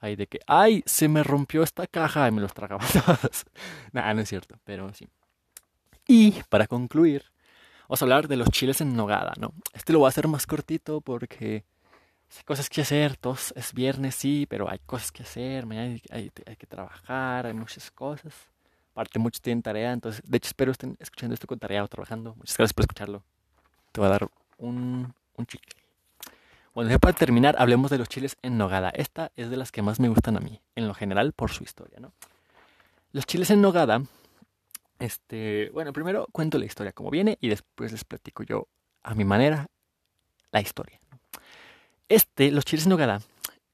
Hay 0.00 0.16
de 0.16 0.26
que, 0.26 0.40
ay, 0.46 0.82
se 0.84 1.08
me 1.08 1.22
rompió 1.22 1.62
esta 1.62 1.86
caja 1.86 2.28
y 2.28 2.32
me 2.32 2.40
los 2.40 2.52
tragaba 2.52 2.84
todos. 2.92 3.44
Nada, 3.92 4.12
no 4.14 4.20
es 4.20 4.28
cierto, 4.28 4.58
pero 4.64 4.92
sí. 4.92 5.08
Y 6.06 6.32
para 6.48 6.66
concluir, 6.66 7.24
vamos 7.88 8.02
a 8.02 8.04
hablar 8.04 8.28
de 8.28 8.36
los 8.36 8.48
chiles 8.50 8.80
en 8.80 8.96
nogada, 8.96 9.32
¿no? 9.38 9.52
Este 9.72 9.92
lo 9.92 10.00
voy 10.00 10.06
a 10.06 10.08
hacer 10.08 10.28
más 10.28 10.46
cortito 10.46 11.00
porque 11.00 11.64
hay 12.36 12.44
cosas 12.44 12.68
que 12.68 12.80
hacer, 12.80 13.16
todos 13.16 13.52
es 13.56 13.72
viernes, 13.72 14.14
sí, 14.14 14.46
pero 14.48 14.68
hay 14.68 14.78
cosas 14.80 15.12
que 15.12 15.22
hacer, 15.22 15.66
mañana 15.66 15.98
hay, 16.10 16.30
que 16.30 16.66
trabajar, 16.66 17.46
hay 17.46 17.54
muchas 17.54 17.90
cosas. 17.90 18.34
Aparte, 18.92 19.18
muchos 19.18 19.40
tienen 19.40 19.62
tarea, 19.62 19.92
entonces, 19.92 20.22
de 20.24 20.36
hecho, 20.36 20.48
espero 20.48 20.72
estén 20.72 20.96
escuchando 21.00 21.34
esto 21.34 21.46
con 21.46 21.58
tarea 21.58 21.82
o 21.82 21.88
trabajando. 21.88 22.34
Muchas 22.36 22.56
gracias 22.56 22.74
por 22.74 22.84
escucharlo. 22.84 23.24
Te 23.92 24.00
voy 24.00 24.08
a 24.08 24.12
dar 24.12 24.28
un, 24.58 25.12
un 25.36 25.46
chicle. 25.46 25.74
Bueno, 26.74 26.90
ya 26.90 26.98
para 26.98 27.12
terminar, 27.12 27.54
hablemos 27.58 27.90
de 27.90 27.98
los 27.98 28.08
chiles 28.08 28.36
en 28.42 28.58
nogada. 28.58 28.90
Esta 28.90 29.30
es 29.36 29.50
de 29.50 29.56
las 29.56 29.70
que 29.70 29.82
más 29.82 30.00
me 30.00 30.08
gustan 30.08 30.36
a 30.36 30.40
mí, 30.40 30.60
en 30.74 30.88
lo 30.88 30.94
general, 30.94 31.32
por 31.32 31.50
su 31.52 31.62
historia, 31.62 32.00
¿no? 32.00 32.12
Los 33.12 33.26
chiles 33.26 33.50
en 33.50 33.62
nogada, 33.62 34.02
este, 34.98 35.70
bueno, 35.72 35.92
primero 35.92 36.28
cuento 36.32 36.58
la 36.58 36.64
historia 36.64 36.92
como 36.92 37.10
viene 37.10 37.38
y 37.40 37.48
después 37.48 37.92
les 37.92 38.04
platico 38.04 38.42
yo 38.42 38.68
a 39.02 39.14
mi 39.14 39.24
manera 39.24 39.68
la 40.52 40.60
historia. 40.60 41.00
Este, 42.08 42.50
los 42.50 42.64
chiles 42.64 42.86
en 42.86 42.90
nogada, 42.90 43.20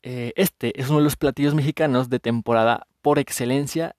eh, 0.02 0.32
este 0.36 0.80
es 0.80 0.88
uno 0.88 0.98
de 0.98 1.04
los 1.04 1.16
platillos 1.16 1.54
mexicanos 1.54 2.08
de 2.08 2.20
temporada 2.20 2.86
por 3.02 3.18
excelencia 3.18 3.96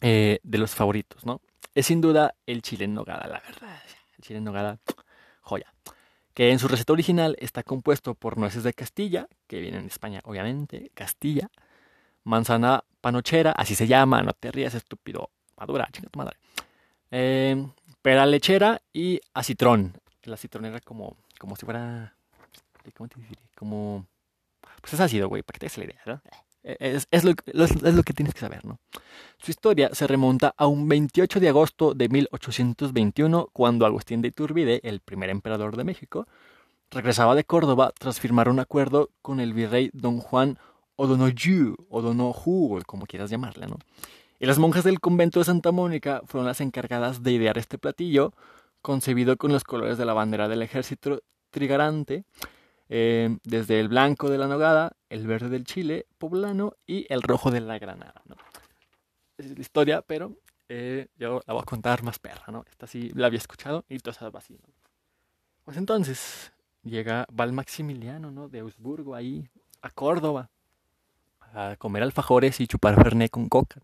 eh, 0.00 0.38
de 0.42 0.58
los 0.58 0.74
favoritos, 0.74 1.24
¿no? 1.26 1.40
Es 1.74 1.86
sin 1.86 2.00
duda 2.00 2.34
el 2.46 2.62
chile 2.62 2.84
en 2.84 2.94
nogada, 2.94 3.26
la 3.26 3.40
verdad. 3.40 3.82
El 4.16 4.22
chile 4.22 4.38
en 4.38 4.44
nogada, 4.44 4.78
joya. 5.40 5.72
Que 6.34 6.50
en 6.50 6.58
su 6.58 6.68
receta 6.68 6.92
original 6.92 7.36
está 7.38 7.62
compuesto 7.62 8.14
por 8.14 8.38
nueces 8.38 8.62
de 8.62 8.72
Castilla, 8.72 9.28
que 9.46 9.60
vienen 9.60 9.82
de 9.82 9.88
España, 9.88 10.20
obviamente, 10.24 10.90
Castilla, 10.94 11.50
manzana 12.24 12.84
panochera, 13.00 13.52
así 13.52 13.74
se 13.74 13.86
llama, 13.86 14.22
no 14.22 14.32
te 14.32 14.50
rías, 14.52 14.74
estúpido, 14.74 15.30
madura, 15.56 15.88
chinga 15.92 16.08
tu 16.08 16.18
madre. 16.18 16.36
Eh, 17.10 17.66
pera 18.00 18.26
lechera 18.26 18.80
y 18.92 19.20
acitrón. 19.34 19.96
La 20.24 20.36
citronera 20.36 20.80
como, 20.80 21.16
como 21.38 21.56
si 21.56 21.64
fuera 21.64 22.14
¿cómo 22.90 23.08
te 23.08 23.20
diré? 23.20 23.40
Como, 23.54 24.06
pues 24.80 24.94
es 24.94 25.00
ácido, 25.00 25.28
güey, 25.28 25.42
para 25.42 25.54
que 25.54 25.60
te 25.60 25.66
des 25.66 25.78
la 25.78 25.84
idea, 25.84 26.00
¿no? 26.06 26.20
Eh, 26.64 26.76
es, 26.80 27.06
es, 27.10 27.24
lo, 27.24 27.32
es, 27.46 27.94
lo, 27.94 28.02
que 28.02 28.12
tienes 28.12 28.34
que 28.34 28.40
saber, 28.40 28.64
¿no? 28.64 28.78
Su 29.38 29.50
historia 29.50 29.90
se 29.92 30.06
remonta 30.06 30.54
a 30.56 30.66
un 30.66 30.88
28 30.88 31.40
de 31.40 31.48
agosto 31.48 31.94
de 31.94 32.08
1821, 32.08 33.50
cuando 33.52 33.86
Agustín 33.86 34.22
de 34.22 34.28
Iturbide, 34.28 34.80
el 34.82 35.00
primer 35.00 35.30
emperador 35.30 35.76
de 35.76 35.84
México, 35.84 36.26
regresaba 36.90 37.34
de 37.34 37.44
Córdoba 37.44 37.92
tras 37.98 38.20
firmar 38.20 38.48
un 38.48 38.60
acuerdo 38.60 39.10
con 39.22 39.40
el 39.40 39.54
virrey 39.54 39.90
don 39.92 40.18
Juan 40.18 40.58
O'Donoghue, 40.96 41.74
O'Donoghue, 41.88 42.82
como 42.84 43.06
quieras 43.06 43.30
llamarle, 43.30 43.66
¿no? 43.66 43.78
Y 44.42 44.46
las 44.46 44.58
monjas 44.58 44.82
del 44.82 44.98
convento 44.98 45.38
de 45.38 45.44
Santa 45.44 45.70
Mónica 45.70 46.20
fueron 46.26 46.48
las 46.48 46.60
encargadas 46.60 47.22
de 47.22 47.30
idear 47.30 47.58
este 47.58 47.78
platillo, 47.78 48.32
concebido 48.80 49.36
con 49.36 49.52
los 49.52 49.62
colores 49.62 49.98
de 49.98 50.04
la 50.04 50.14
bandera 50.14 50.48
del 50.48 50.62
ejército 50.62 51.22
trigarante, 51.50 52.24
eh, 52.88 53.38
desde 53.44 53.78
el 53.78 53.86
blanco 53.86 54.30
de 54.30 54.38
la 54.38 54.48
nogada, 54.48 54.96
el 55.10 55.28
verde 55.28 55.48
del 55.48 55.62
chile 55.62 56.06
poblano 56.18 56.74
y 56.88 57.06
el 57.08 57.22
rojo 57.22 57.52
de 57.52 57.60
la 57.60 57.78
granada. 57.78 58.20
¿no? 58.24 58.34
Es 59.38 59.52
la 59.52 59.60
historia, 59.60 60.02
pero 60.02 60.32
eh, 60.68 61.06
yo 61.14 61.40
la 61.46 61.54
voy 61.54 61.62
a 61.62 61.64
contar 61.64 62.02
más 62.02 62.18
perra, 62.18 62.46
¿no? 62.48 62.64
Esta 62.68 62.88
sí 62.88 63.12
la 63.14 63.28
había 63.28 63.38
escuchado 63.38 63.84
y 63.88 64.00
todo 64.00 64.10
estaba 64.10 64.40
así, 64.40 64.58
Pues 65.62 65.76
entonces 65.76 66.52
llega 66.82 67.28
Val 67.30 67.52
Maximiliano, 67.52 68.32
¿no? 68.32 68.48
De 68.48 68.58
Augsburgo 68.58 69.14
ahí 69.14 69.48
a 69.82 69.90
Córdoba 69.90 70.50
a 71.54 71.76
comer 71.76 72.02
alfajores 72.02 72.58
y 72.60 72.66
chupar 72.66 72.96
fernet 73.00 73.30
con 73.30 73.48
coca. 73.48 73.80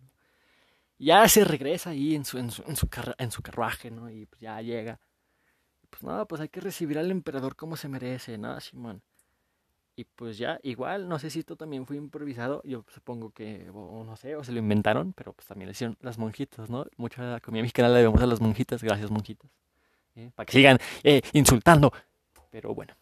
Ya 0.98 1.28
se 1.28 1.44
regresa 1.44 1.90
ahí 1.90 2.14
en 2.14 2.24
su, 2.24 2.38
en 2.38 2.50
su, 2.50 2.62
en 2.66 2.76
su, 2.76 2.88
en 3.18 3.30
su 3.30 3.42
carruaje, 3.42 3.90
¿no? 3.90 4.10
Y 4.10 4.26
pues 4.26 4.40
ya 4.40 4.60
llega 4.60 4.98
pues 5.90 6.02
no, 6.02 6.26
pues 6.26 6.40
hay 6.40 6.48
que 6.48 6.60
recibir 6.60 6.98
al 6.98 7.10
emperador 7.10 7.56
como 7.56 7.76
se 7.76 7.88
merece, 7.88 8.38
¿no, 8.38 8.58
Simón? 8.60 9.02
Y 9.96 10.04
pues 10.04 10.38
ya, 10.38 10.60
igual, 10.62 11.08
no 11.08 11.18
sé 11.18 11.28
si 11.28 11.40
esto 11.40 11.56
también 11.56 11.84
fue 11.84 11.96
improvisado, 11.96 12.62
yo 12.64 12.84
supongo 12.94 13.30
que, 13.30 13.68
o 13.74 14.04
no 14.04 14.16
sé, 14.16 14.36
o 14.36 14.44
se 14.44 14.52
lo 14.52 14.58
inventaron, 14.60 15.12
pero 15.12 15.32
pues 15.32 15.48
también 15.48 15.66
le 15.66 15.72
hicieron 15.72 15.96
las 16.00 16.18
monjitas, 16.18 16.70
¿no? 16.70 16.86
Mucha 16.96 17.40
comida 17.40 17.62
mexicana 17.62 17.88
la 17.88 17.96
debemos 17.96 18.22
a 18.22 18.26
las 18.26 18.40
monjitas, 18.40 18.82
gracias 18.82 19.10
monjitas, 19.10 19.50
¿eh? 20.14 20.30
para 20.36 20.46
que 20.46 20.52
sigan 20.52 20.78
eh, 21.02 21.20
insultando. 21.32 21.92
Pero 22.50 22.74
bueno, 22.74 22.94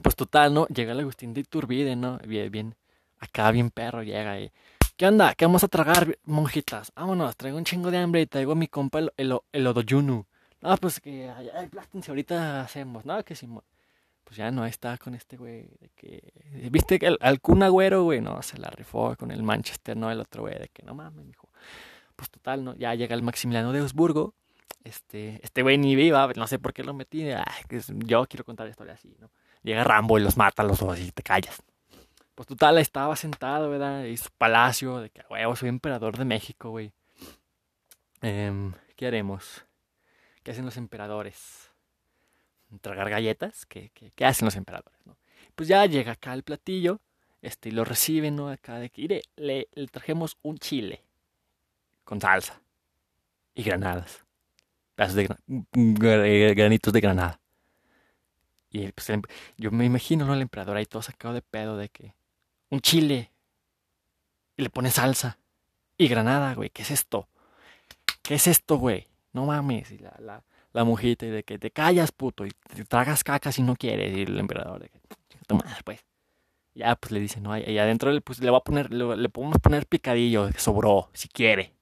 pues 0.00 0.16
total, 0.16 0.54
¿no? 0.54 0.66
Llega 0.68 0.92
el 0.92 1.00
Agustín 1.00 1.34
de 1.34 1.42
Iturbide, 1.42 1.96
¿no? 1.96 2.18
Bien, 2.26 2.50
bien, 2.50 2.74
acá 3.18 3.50
bien 3.50 3.70
perro 3.70 4.02
llega 4.02 4.40
y... 4.40 4.50
¿Qué 4.96 5.06
onda? 5.06 5.34
¿Qué 5.34 5.44
vamos 5.44 5.62
a 5.62 5.68
tragar, 5.68 6.16
monjitas? 6.24 6.90
Vámonos, 6.96 7.36
traigo 7.36 7.58
un 7.58 7.64
chingo 7.64 7.90
de 7.90 7.98
hambre 7.98 8.22
y 8.22 8.26
traigo 8.26 8.52
a 8.52 8.54
mi 8.54 8.66
compa 8.66 9.00
el, 9.00 9.12
el, 9.18 9.38
el 9.52 9.66
odoyunu. 9.66 10.24
Ah, 10.62 10.78
pues 10.80 11.00
que, 11.00 11.28
ay, 11.28 11.66
plástense, 11.68 12.10
ahorita 12.10 12.62
hacemos, 12.62 13.04
¿no? 13.04 13.22
Que 13.22 13.34
si, 13.34 13.46
pues 14.24 14.36
ya 14.38 14.50
no 14.50 14.64
está 14.64 14.96
con 14.96 15.14
este 15.14 15.36
güey, 15.36 15.68
de 15.80 15.90
que, 15.94 16.32
viste 16.70 16.98
que 16.98 17.14
al 17.20 17.40
Kun 17.42 17.62
Agüero, 17.62 18.04
güey, 18.04 18.22
no, 18.22 18.40
se 18.40 18.56
la 18.56 18.70
rifó 18.70 19.14
con 19.16 19.30
el 19.30 19.42
Manchester, 19.42 19.98
no, 19.98 20.10
el 20.10 20.18
otro 20.18 20.44
güey, 20.44 20.58
de 20.58 20.68
que 20.68 20.82
no 20.82 20.94
mames, 20.94 21.26
dijo, 21.26 21.50
pues 22.16 22.30
total, 22.30 22.64
¿no? 22.64 22.74
Ya 22.76 22.94
llega 22.94 23.14
el 23.14 23.22
Maximiliano 23.22 23.72
de 23.72 23.80
Augsburgo, 23.80 24.32
este, 24.82 25.40
este 25.42 25.60
güey 25.60 25.76
ni 25.76 25.94
viva, 25.94 26.32
no 26.36 26.46
sé 26.46 26.58
por 26.58 26.72
qué 26.72 26.82
lo 26.82 26.94
metí, 26.94 27.28
yo 28.06 28.24
quiero 28.24 28.44
contar 28.44 28.64
la 28.64 28.70
historia 28.70 28.94
así, 28.94 29.14
¿no? 29.20 29.28
Llega 29.62 29.84
Rambo 29.84 30.18
y 30.18 30.22
los 30.22 30.38
mata 30.38 30.62
los 30.62 30.78
dos 30.78 30.98
y 30.98 31.12
te 31.12 31.22
callas. 31.22 31.62
Pues 32.36 32.46
total, 32.48 32.76
estaba 32.76 33.16
sentado, 33.16 33.70
¿verdad? 33.70 34.04
Y 34.04 34.18
su 34.18 34.28
palacio, 34.30 34.98
de 34.98 35.08
que, 35.08 35.22
güey, 35.22 35.42
soy 35.56 35.70
emperador 35.70 36.18
de 36.18 36.26
México, 36.26 36.68
güey. 36.68 36.92
Eh, 38.20 38.72
¿Qué 38.94 39.06
haremos? 39.06 39.64
¿Qué 40.42 40.50
hacen 40.50 40.66
los 40.66 40.76
emperadores? 40.76 41.72
¿Tragar 42.82 43.08
galletas? 43.08 43.64
¿Qué, 43.64 43.90
qué, 44.14 44.24
hacen 44.26 44.44
los 44.44 44.54
emperadores? 44.54 44.98
¿no? 45.06 45.16
Pues 45.54 45.66
ya 45.66 45.86
llega 45.86 46.12
acá 46.12 46.34
el 46.34 46.42
platillo 46.42 47.00
este, 47.40 47.70
y 47.70 47.72
lo 47.72 47.86
reciben, 47.86 48.36
¿no? 48.36 48.50
Acá 48.50 48.78
de 48.80 48.90
que, 48.90 49.22
le, 49.36 49.68
le 49.72 49.86
trajemos 49.86 50.36
un 50.42 50.58
chile 50.58 51.02
con 52.04 52.20
salsa 52.20 52.60
y 53.54 53.62
granadas. 53.62 54.26
Pedazos 54.94 55.16
de 55.16 56.54
granitos 56.54 56.92
de 56.92 57.00
granada. 57.00 57.40
Y 58.70 58.92
pues 58.92 59.10
yo 59.56 59.70
me 59.70 59.86
imagino, 59.86 60.26
¿no? 60.26 60.34
El 60.34 60.42
emperador 60.42 60.76
ahí 60.76 60.84
todo 60.84 61.00
sacado 61.00 61.32
de 61.32 61.40
pedo 61.40 61.78
de 61.78 61.88
que 61.88 62.14
un 62.70 62.80
chile 62.80 63.30
y 64.56 64.62
le 64.62 64.70
pone 64.70 64.90
salsa 64.90 65.38
y 65.98 66.08
granada, 66.08 66.54
güey. 66.54 66.70
¿Qué 66.70 66.82
es 66.82 66.90
esto? 66.90 67.28
¿Qué 68.22 68.34
es 68.34 68.46
esto, 68.46 68.76
güey? 68.78 69.08
no 69.36 69.44
mames, 69.44 69.92
y 69.92 69.98
la, 69.98 70.16
la, 70.18 70.42
la 70.72 70.84
mujita, 70.84 71.26
y 71.26 71.30
de 71.30 71.44
que 71.44 71.58
te 71.58 71.70
callas, 71.70 72.10
puto, 72.10 72.46
y 72.46 72.50
te 72.74 72.84
tragas 72.86 73.22
caca 73.22 73.52
si 73.52 73.62
no 73.62 73.76
quieres, 73.76 74.16
y 74.16 74.22
el 74.22 74.38
emperador, 74.38 74.80
de 74.80 74.88
que, 74.88 74.98
toma, 75.46 75.64
pues. 75.84 76.04
Ya, 76.74 76.94
pues 76.96 77.12
le 77.12 77.20
dice, 77.20 77.40
no, 77.40 77.56
y 77.56 77.78
adentro 77.78 78.10
pues, 78.20 78.38
le 78.40 78.50
va 78.50 78.58
a 78.58 78.62
poner, 78.62 78.92
le, 78.92 79.28
podemos 79.30 79.58
poner 79.62 79.86
picadillo, 79.86 80.50
que 80.50 80.58
sobró, 80.58 81.08
si 81.14 81.28
quiere. 81.28 81.72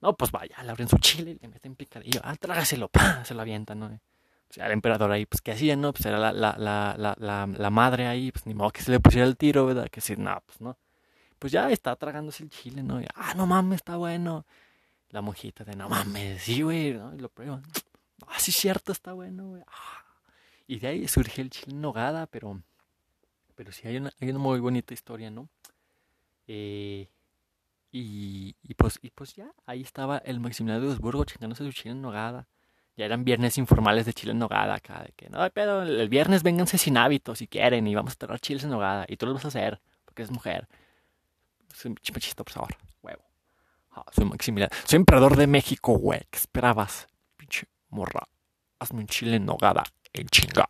No, 0.00 0.14
pues 0.14 0.30
vaya, 0.30 0.62
le 0.62 0.70
abren 0.70 0.88
su 0.88 0.98
chile 0.98 1.38
le 1.40 1.48
meten 1.48 1.74
picadillo. 1.74 2.20
Ah, 2.22 2.36
trágaselo, 2.36 2.88
¡pah! 2.88 3.24
se 3.24 3.34
lo 3.34 3.40
avientan, 3.40 3.80
¿no? 3.80 3.98
Sea, 4.50 4.66
el 4.66 4.72
emperador 4.72 5.10
ahí, 5.12 5.26
pues, 5.26 5.42
¿qué 5.42 5.52
hacía, 5.52 5.76
no? 5.76 5.92
Pues 5.92 6.06
era 6.06 6.18
la, 6.18 6.32
la, 6.32 6.56
la, 6.96 7.46
la, 7.46 7.70
madre 7.70 8.06
ahí, 8.06 8.32
pues, 8.32 8.46
ni 8.46 8.54
modo 8.54 8.70
que 8.70 8.82
se 8.82 8.90
le 8.90 9.00
pusiera 9.00 9.26
el 9.26 9.36
tiro, 9.36 9.66
¿verdad? 9.66 9.88
Que 9.90 10.00
si, 10.00 10.16
no, 10.16 10.42
pues, 10.46 10.60
no. 10.60 10.78
Pues 11.38 11.52
ya 11.52 11.70
está 11.70 11.94
tragándose 11.96 12.42
el 12.42 12.50
chile, 12.50 12.82
¿no? 12.82 13.00
ah, 13.14 13.34
no 13.34 13.46
mames, 13.46 13.76
está 13.76 13.96
bueno 13.96 14.44
la 15.10 15.22
monjita 15.22 15.64
de 15.64 15.74
no 15.74 15.88
mames, 15.88 16.42
sí, 16.42 16.62
güey, 16.62 16.94
¿no? 16.94 17.14
Y 17.14 17.18
lo 17.18 17.28
prueban. 17.28 17.62
Ah, 18.26 18.38
sí, 18.38 18.52
cierto, 18.52 18.92
está 18.92 19.12
bueno, 19.12 19.48
güey. 19.48 19.62
Ah. 19.66 20.04
Y 20.66 20.78
de 20.78 20.88
ahí 20.88 21.08
surge 21.08 21.40
el 21.40 21.50
chile 21.50 21.72
en 21.72 21.80
nogada, 21.80 22.26
pero, 22.26 22.60
pero 23.54 23.72
sí 23.72 23.88
hay 23.88 23.96
una, 23.96 24.12
hay 24.20 24.30
una 24.30 24.38
muy 24.38 24.60
bonita 24.60 24.92
historia, 24.92 25.30
¿no? 25.30 25.48
Eh, 26.46 27.08
y, 27.90 28.54
y, 28.62 28.74
pues, 28.74 28.98
y 29.00 29.10
pues 29.10 29.34
ya, 29.34 29.50
ahí 29.64 29.80
estaba 29.80 30.18
el 30.18 30.40
Maximiliano 30.40 30.84
de 30.84 30.92
Habsburgo 30.92 31.24
chingándose 31.24 31.64
su 31.64 31.72
chile 31.72 31.92
en 31.92 32.02
nogada. 32.02 32.46
Ya 32.98 33.04
eran 33.04 33.22
viernes 33.22 33.58
informales 33.58 34.06
de 34.06 34.12
chile 34.12 34.32
en 34.32 34.40
nogada 34.40 34.74
acá, 34.74 35.04
de 35.04 35.12
que, 35.12 35.30
no, 35.30 35.38
pero 35.54 35.82
el 35.82 36.08
viernes 36.08 36.42
vénganse 36.42 36.78
sin 36.78 36.96
hábitos 36.96 37.38
si 37.38 37.46
quieren 37.46 37.86
y 37.86 37.94
vamos 37.94 38.14
a 38.14 38.16
traer 38.16 38.40
chiles 38.40 38.64
en 38.64 38.70
nogada. 38.70 39.06
Y 39.06 39.16
tú 39.16 39.24
lo 39.26 39.34
vas 39.34 39.44
a 39.44 39.48
hacer, 39.48 39.80
porque 40.04 40.24
es 40.24 40.32
mujer. 40.32 40.66
Soy 41.72 41.94
machista, 42.12 42.42
por 42.42 42.52
favor, 42.52 42.76
huevo. 43.00 43.22
Ah, 43.92 44.04
soy 44.10 44.24
Maximiliano. 44.24 44.74
Soy 44.84 44.96
emperador 44.96 45.36
de 45.36 45.46
México, 45.46 45.92
güey. 45.96 46.22
¿Qué 46.28 46.38
esperabas? 46.38 47.06
Pinche 47.36 47.68
morra. 47.90 48.26
Hazme 48.80 48.98
un 48.98 49.06
chile 49.06 49.36
en 49.36 49.46
nogada, 49.46 49.84
en 50.12 50.26
chinga. 50.26 50.68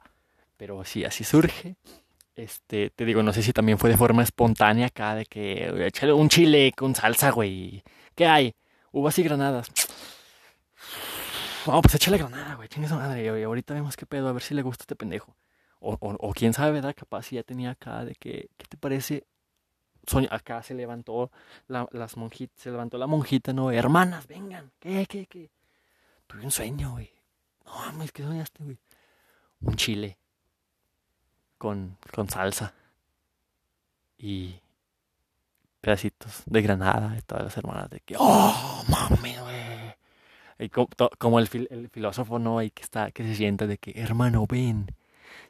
Pero 0.58 0.84
sí, 0.84 1.06
así 1.06 1.24
surge. 1.24 1.76
Este, 2.36 2.90
te 2.90 3.06
digo, 3.06 3.22
no 3.22 3.32
sé 3.32 3.42
si 3.42 3.54
también 3.54 3.78
fue 3.78 3.88
de 3.88 3.96
forma 3.96 4.22
espontánea 4.22 4.88
acá, 4.88 5.14
de 5.14 5.24
que 5.24 5.86
échale 5.86 6.12
un 6.12 6.28
chile 6.28 6.74
con 6.76 6.94
salsa, 6.94 7.30
güey. 7.30 7.82
¿Qué 8.14 8.26
hay? 8.26 8.54
Uvas 8.92 9.18
y 9.18 9.22
granadas. 9.22 9.70
No, 11.72 11.82
pues 11.82 11.94
échale 11.94 12.18
granada, 12.18 12.54
güey. 12.54 12.68
Chingue 12.68 12.88
su 12.88 12.94
madre. 12.94 13.24
Y 13.24 13.42
ahorita 13.42 13.74
vemos 13.74 13.96
qué 13.96 14.06
pedo, 14.06 14.28
a 14.28 14.32
ver 14.32 14.42
si 14.42 14.54
le 14.54 14.62
gusta 14.62 14.82
este 14.82 14.96
pendejo. 14.96 15.36
O, 15.80 15.96
o, 16.00 16.32
quién 16.32 16.52
sabe, 16.52 16.72
¿verdad? 16.72 16.94
Capaz 16.96 17.24
si 17.24 17.36
ya 17.36 17.42
tenía 17.42 17.70
acá 17.70 18.04
de 18.04 18.14
que, 18.14 18.50
¿qué 18.56 18.66
te 18.66 18.76
parece? 18.76 19.26
Acá 20.30 20.62
se 20.62 20.74
levantó 20.74 21.30
la, 21.66 21.86
las 21.92 22.16
monjitas, 22.16 22.60
se 22.60 22.70
levantó 22.70 22.96
la 22.96 23.06
monjita, 23.06 23.52
¿no? 23.52 23.70
Hermanas, 23.70 24.26
vengan. 24.26 24.72
¿Qué, 24.80 25.06
qué, 25.06 25.26
qué? 25.26 25.50
Tuve 26.26 26.44
un 26.44 26.50
sueño, 26.50 26.92
güey. 26.92 27.12
No 27.66 27.74
mames, 27.74 28.10
¿qué 28.12 28.22
soñaste, 28.22 28.64
güey? 28.64 28.78
Un 29.60 29.76
chile 29.76 30.18
con, 31.58 31.98
con 32.14 32.28
salsa 32.30 32.72
y 34.16 34.58
pedacitos 35.80 36.42
de 36.46 36.62
granada 36.62 37.10
de 37.10 37.22
todas 37.22 37.44
las 37.44 37.56
hermanas 37.56 37.90
de 37.90 38.00
que, 38.00 38.16
oh, 38.18 38.84
mami, 38.88 39.36
güey. 39.36 39.77
Como, 41.18 41.38
el, 41.38 41.48
fil, 41.48 41.68
el, 41.70 41.88
filósofo, 41.88 42.38
¿no? 42.38 42.62
Y 42.62 42.70
que 42.70 42.82
está, 42.82 43.10
que 43.10 43.22
se 43.22 43.34
sienta 43.34 43.66
de 43.66 43.78
que, 43.78 43.92
hermano, 44.00 44.46
ven, 44.48 44.94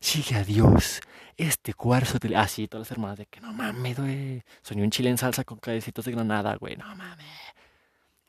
sigue 0.00 0.36
a 0.36 0.44
Dios. 0.44 1.00
Este 1.36 1.72
cuarzo 1.74 2.18
te... 2.18 2.36
Ah, 2.36 2.46
todas 2.68 2.88
las 2.88 2.90
hermanas 2.90 3.18
de 3.18 3.26
que, 3.26 3.40
no 3.40 3.52
mames, 3.52 3.98
güey. 3.98 4.42
Soñé 4.62 4.82
un 4.82 4.90
chile 4.90 5.10
en 5.10 5.18
salsa 5.18 5.44
con 5.44 5.58
pedacitos 5.58 6.04
de 6.04 6.12
granada, 6.12 6.56
güey. 6.56 6.76
No 6.76 6.94
mames. 6.96 7.26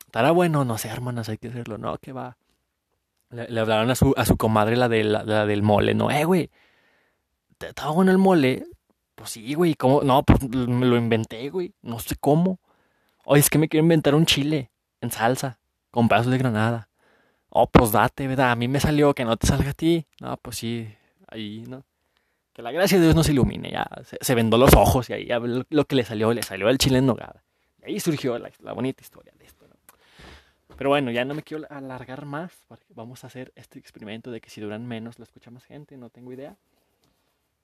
Estará 0.06 0.30
bueno, 0.30 0.64
no 0.64 0.78
sé, 0.78 0.88
hermanas, 0.88 1.28
hay 1.28 1.38
que 1.38 1.48
hacerlo. 1.48 1.76
No, 1.76 1.98
que 1.98 2.12
va. 2.12 2.36
Le, 3.30 3.48
le 3.48 3.60
hablaron 3.60 3.90
a 3.90 3.94
su, 3.94 4.14
a 4.16 4.24
su 4.24 4.36
comadre, 4.36 4.76
la, 4.76 4.88
de, 4.88 5.04
la, 5.04 5.22
la 5.22 5.46
del 5.46 5.62
mole, 5.62 5.94
¿no? 5.94 6.10
Eh, 6.10 6.24
güey 6.24 6.50
estaba 7.68 7.92
bueno 7.92 8.10
el 8.10 8.18
mole. 8.18 8.66
Pues 9.14 9.30
sí, 9.30 9.54
güey. 9.54 9.74
¿Cómo? 9.74 10.02
No, 10.02 10.22
pues 10.22 10.48
me 10.48 10.86
lo 10.86 10.96
inventé, 10.96 11.50
güey. 11.50 11.74
No 11.82 11.98
sé 11.98 12.16
cómo. 12.16 12.60
Oye, 13.24 13.40
es 13.40 13.50
que 13.50 13.58
me 13.58 13.68
quiero 13.68 13.84
inventar 13.84 14.14
un 14.14 14.26
chile 14.26 14.70
en 15.00 15.10
salsa 15.10 15.59
con 15.90 16.08
pedazos 16.08 16.32
de 16.32 16.38
granada. 16.38 16.88
Oh, 17.48 17.66
pues 17.68 17.92
date, 17.92 18.28
¿verdad? 18.28 18.52
A 18.52 18.56
mí 18.56 18.68
me 18.68 18.80
salió 18.80 19.14
que 19.14 19.24
no 19.24 19.36
te 19.36 19.46
salga 19.46 19.70
a 19.70 19.74
ti. 19.74 20.06
No, 20.20 20.36
pues 20.36 20.56
sí, 20.56 20.88
ahí, 21.28 21.64
¿no? 21.68 21.84
Que 22.52 22.62
la 22.62 22.72
gracia 22.72 22.98
de 22.98 23.04
Dios 23.04 23.16
nos 23.16 23.28
ilumine, 23.28 23.70
ya. 23.70 23.88
Se, 24.04 24.18
se 24.20 24.34
vendó 24.34 24.56
los 24.56 24.74
ojos 24.74 25.10
y 25.10 25.14
ahí 25.14 25.26
ya 25.26 25.38
lo, 25.38 25.64
lo, 25.68 25.84
que 25.84 25.96
le 25.96 26.04
salió, 26.04 26.32
le 26.32 26.42
salió 26.42 26.68
el 26.68 26.78
chile 26.78 26.98
en 26.98 27.06
nogada. 27.06 27.42
Y 27.82 27.90
ahí 27.90 28.00
surgió 28.00 28.38
la, 28.38 28.50
la 28.60 28.72
bonita 28.72 29.02
historia 29.02 29.32
de 29.36 29.44
esto, 29.44 29.66
¿no? 29.66 29.74
Pero 30.76 30.90
bueno, 30.90 31.10
ya 31.10 31.24
no 31.24 31.34
me 31.34 31.42
quiero 31.42 31.66
alargar 31.70 32.24
más. 32.24 32.52
Porque 32.68 32.86
vamos 32.94 33.24
a 33.24 33.26
hacer 33.26 33.52
este 33.56 33.78
experimento 33.78 34.30
de 34.30 34.40
que 34.40 34.50
si 34.50 34.60
duran 34.60 34.86
menos 34.86 35.18
lo 35.18 35.24
escucha 35.24 35.50
más 35.50 35.64
gente, 35.64 35.96
no 35.96 36.10
tengo 36.10 36.32
idea 36.32 36.56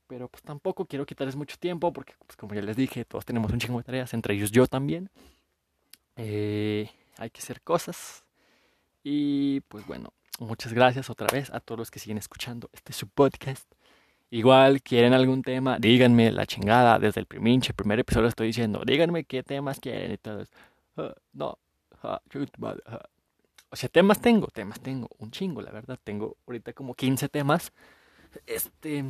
pero 0.07 0.29
pues 0.29 0.43
tampoco 0.43 0.87
quiero 0.87 1.07
quitarles 1.07 1.37
mucho 1.37 1.57
tiempo 1.59 1.93
porque 1.93 2.15
pues 2.27 2.37
como 2.37 2.55
ya 2.55 2.62
les 2.62 2.77
dije, 2.77 3.05
todos 3.05 3.25
tenemos 3.25 3.53
un 3.53 3.59
chingo 3.59 3.79
de 3.79 3.85
tareas, 3.85 4.15
entre 4.15 4.35
ellos 4.35 4.51
yo 4.51 4.67
también. 4.67 5.11
Eh, 6.17 6.89
hay 7.18 7.31
que 7.31 7.40
hacer 7.40 7.61
cosas. 7.62 8.24
Y 9.02 9.61
pues 9.62 9.87
bueno, 9.87 10.12
muchas 10.40 10.72
gracias 10.72 11.11
otra 11.11 11.29
vez 11.33 11.50
a 11.50 11.61
todos 11.61 11.79
los 11.79 11.90
que 11.90 11.98
siguen 11.98 12.18
escuchando 12.18 12.68
este 12.72 12.92
su 12.92 13.09
podcast. 13.09 13.70
Igual 14.31 14.83
quieren 14.83 15.12
algún 15.12 15.42
tema, 15.42 15.79
díganme 15.79 16.33
la 16.33 16.46
chingada 16.46 16.98
desde 16.98 17.20
el 17.20 17.26
priminche, 17.26 17.72
primer 17.72 18.00
episodio 18.00 18.26
estoy 18.26 18.48
diciendo, 18.48 18.83
díganme 18.85 19.24
qué 19.24 19.44
temas 19.44 19.79
quieren 19.79 20.12
y 20.12 20.18
todo. 20.18 20.44
Uh, 20.96 21.12
no, 21.33 21.59
uh, 22.02 22.16
uh. 22.35 22.98
o 23.70 23.76
sea, 23.76 23.88
temas 23.88 24.20
tengo, 24.20 24.48
temas 24.48 24.81
tengo, 24.81 25.09
un 25.18 25.31
chingo, 25.31 25.62
la 25.62 25.70
verdad, 25.70 25.98
tengo 26.02 26.38
ahorita 26.46 26.72
como 26.72 26.94
15 26.94 27.29
temas. 27.29 27.72
Este, 28.46 29.05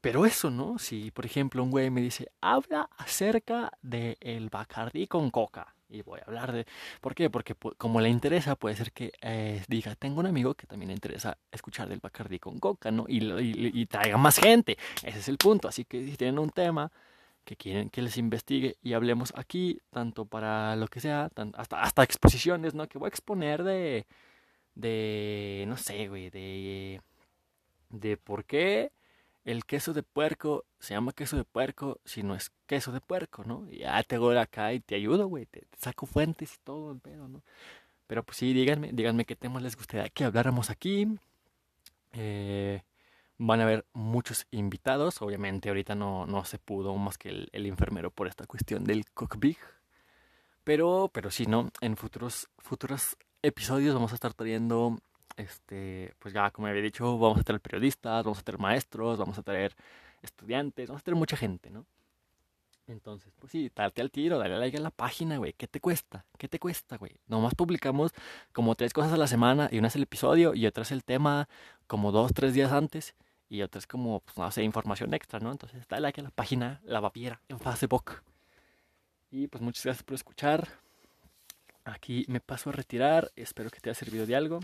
pero 0.00 0.24
eso, 0.24 0.50
¿no? 0.50 0.78
Si, 0.78 1.10
por 1.10 1.26
ejemplo, 1.26 1.62
un 1.62 1.70
güey 1.72 1.90
me 1.90 2.00
dice, 2.00 2.30
habla 2.40 2.88
acerca 2.96 3.72
del 3.82 4.16
el 4.20 4.48
Bacardí 4.50 5.08
con 5.08 5.30
coca. 5.30 5.74
Y 5.90 6.02
voy 6.02 6.20
a 6.20 6.24
hablar 6.24 6.52
de... 6.52 6.66
¿Por 7.00 7.14
qué? 7.14 7.30
Porque 7.30 7.54
como 7.54 8.00
le 8.00 8.10
interesa, 8.10 8.56
puede 8.56 8.76
ser 8.76 8.92
que 8.92 9.12
eh, 9.22 9.62
diga, 9.68 9.94
tengo 9.94 10.20
un 10.20 10.26
amigo 10.26 10.54
que 10.54 10.66
también 10.66 10.88
le 10.88 10.94
interesa 10.94 11.38
escuchar 11.50 11.88
del 11.88 12.00
Bacardí 12.00 12.38
con 12.38 12.58
coca, 12.58 12.90
¿no? 12.90 13.06
Y, 13.08 13.18
y, 13.18 13.70
y, 13.74 13.86
traiga 13.86 14.18
más 14.18 14.38
gente. 14.38 14.76
Ese 15.02 15.18
es 15.18 15.28
el 15.28 15.38
punto. 15.38 15.66
Así 15.68 15.84
que 15.84 16.04
si 16.04 16.16
tienen 16.16 16.38
un 16.38 16.50
tema 16.50 16.92
que 17.44 17.56
quieren 17.56 17.88
que 17.88 18.02
les 18.02 18.18
investigue 18.18 18.76
y 18.82 18.92
hablemos 18.92 19.32
aquí, 19.34 19.80
tanto 19.90 20.26
para 20.26 20.76
lo 20.76 20.88
que 20.88 21.00
sea, 21.00 21.30
hasta, 21.54 21.80
hasta 21.80 22.02
exposiciones, 22.02 22.74
¿no? 22.74 22.86
Que 22.88 22.98
voy 22.98 23.06
a 23.06 23.08
exponer 23.08 23.64
de... 23.64 24.06
De... 24.74 25.64
No 25.68 25.76
sé, 25.76 26.08
güey, 26.08 26.30
de... 26.30 27.00
De 27.90 28.18
por 28.18 28.44
qué 28.44 28.92
el 29.48 29.64
queso 29.64 29.94
de 29.94 30.02
puerco 30.02 30.66
se 30.78 30.92
llama 30.92 31.12
queso 31.12 31.38
de 31.38 31.44
puerco 31.44 32.00
si 32.04 32.22
no 32.22 32.34
es 32.34 32.52
queso 32.66 32.92
de 32.92 33.00
puerco, 33.00 33.44
¿no? 33.44 33.66
Ya 33.70 34.02
te 34.02 34.18
voy 34.18 34.36
acá 34.36 34.74
y 34.74 34.80
te 34.80 34.94
ayudo, 34.94 35.26
güey, 35.26 35.46
te, 35.46 35.60
te, 35.60 35.78
saco 35.78 36.04
fuentes 36.04 36.54
y 36.54 36.58
todo 36.64 36.92
el 36.92 37.00
pedo, 37.00 37.28
¿no? 37.28 37.42
Pero 38.06 38.22
pues 38.24 38.36
sí, 38.36 38.52
díganme, 38.52 38.90
díganme 38.92 39.24
qué 39.24 39.36
temas 39.36 39.62
les 39.62 39.74
gustaría 39.74 40.10
que 40.10 40.24
habláramos 40.24 40.68
aquí. 40.68 41.08
Eh, 42.12 42.82
van 43.38 43.60
a 43.60 43.62
haber 43.62 43.86
muchos 43.94 44.46
invitados, 44.50 45.22
obviamente 45.22 45.70
ahorita 45.70 45.94
no, 45.94 46.26
no 46.26 46.44
se 46.44 46.58
pudo 46.58 46.94
más 46.96 47.16
que 47.16 47.30
el, 47.30 47.48
el 47.52 47.64
enfermero 47.64 48.10
por 48.10 48.28
esta 48.28 48.46
cuestión 48.46 48.84
del 48.84 49.06
cockpit. 49.12 49.56
Pero, 50.62 51.10
pero 51.10 51.30
sí, 51.30 51.46
¿no? 51.46 51.70
En 51.80 51.96
futuros, 51.96 52.50
futuros 52.58 53.16
episodios 53.42 53.94
vamos 53.94 54.12
a 54.12 54.16
estar 54.16 54.34
trayendo 54.34 54.98
este, 55.38 56.14
pues 56.18 56.34
ya 56.34 56.50
como 56.50 56.66
había 56.66 56.82
dicho, 56.82 57.18
vamos 57.18 57.38
a 57.38 57.42
tener 57.42 57.60
periodistas, 57.60 58.24
vamos 58.24 58.40
a 58.40 58.42
tener 58.42 58.60
maestros, 58.60 59.18
vamos 59.18 59.38
a 59.38 59.42
tener 59.42 59.74
estudiantes, 60.20 60.88
vamos 60.88 61.00
a 61.00 61.04
tener 61.04 61.16
mucha 61.16 61.36
gente, 61.36 61.70
¿no? 61.70 61.86
Entonces, 62.88 63.32
pues 63.38 63.52
sí, 63.52 63.70
date 63.74 64.00
al 64.00 64.10
tiro, 64.10 64.38
dale 64.38 64.58
like 64.58 64.76
a 64.78 64.80
la 64.80 64.90
página, 64.90 65.36
güey. 65.36 65.52
¿Qué 65.52 65.68
te 65.68 65.78
cuesta? 65.78 66.24
¿Qué 66.38 66.48
te 66.48 66.58
cuesta, 66.58 66.96
güey? 66.96 67.12
Nomás 67.26 67.54
publicamos 67.54 68.12
como 68.52 68.74
tres 68.74 68.92
cosas 68.94 69.12
a 69.12 69.18
la 69.18 69.26
semana 69.26 69.68
y 69.70 69.78
una 69.78 69.88
es 69.88 69.96
el 69.96 70.04
episodio 70.04 70.54
y 70.54 70.66
otra 70.66 70.82
es 70.82 70.90
el 70.90 71.04
tema 71.04 71.48
como 71.86 72.12
dos, 72.12 72.32
tres 72.32 72.54
días 72.54 72.72
antes 72.72 73.14
y 73.50 73.62
otra 73.62 73.78
es 73.78 73.86
como, 73.86 74.20
pues 74.20 74.36
no 74.38 74.50
sé, 74.50 74.62
información 74.62 75.12
extra, 75.12 75.38
¿no? 75.38 75.52
Entonces, 75.52 75.86
dale 75.86 76.02
like 76.02 76.20
a 76.20 76.24
la 76.24 76.30
página 76.30 76.80
La 76.84 77.00
Vapiera 77.00 77.42
en 77.48 77.60
Facebook. 77.60 78.22
Y 79.30 79.48
pues 79.48 79.62
muchas 79.62 79.84
gracias 79.84 80.02
por 80.02 80.14
escuchar. 80.14 80.66
Aquí 81.84 82.24
me 82.28 82.40
paso 82.40 82.70
a 82.70 82.72
retirar. 82.72 83.30
Espero 83.36 83.70
que 83.70 83.80
te 83.80 83.90
haya 83.90 83.98
servido 83.98 84.24
de 84.24 84.34
algo 84.34 84.60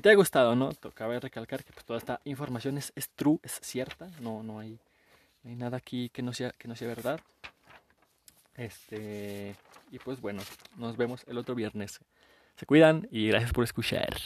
y 0.00 0.02
te 0.02 0.08
haya 0.08 0.16
gustado, 0.16 0.56
¿no? 0.56 0.72
Tocaba 0.72 1.20
recalcar 1.20 1.62
que 1.62 1.74
pues, 1.74 1.84
toda 1.84 1.98
esta 1.98 2.22
información 2.24 2.78
es, 2.78 2.90
es 2.96 3.10
true, 3.10 3.38
es 3.42 3.60
cierta, 3.62 4.08
no, 4.22 4.42
no, 4.42 4.58
hay, 4.58 4.78
no 5.42 5.50
hay 5.50 5.56
nada 5.56 5.76
aquí 5.76 6.08
que 6.08 6.22
no 6.22 6.32
sea, 6.32 6.52
que 6.52 6.68
no 6.68 6.74
sea 6.74 6.88
verdad. 6.88 7.20
Este, 8.56 9.54
y 9.92 9.98
pues 9.98 10.22
bueno, 10.22 10.40
nos 10.78 10.96
vemos 10.96 11.22
el 11.28 11.36
otro 11.36 11.54
viernes. 11.54 12.00
Se 12.56 12.64
cuidan 12.64 13.08
y 13.10 13.28
gracias 13.28 13.52
por 13.52 13.62
escuchar. 13.62 14.16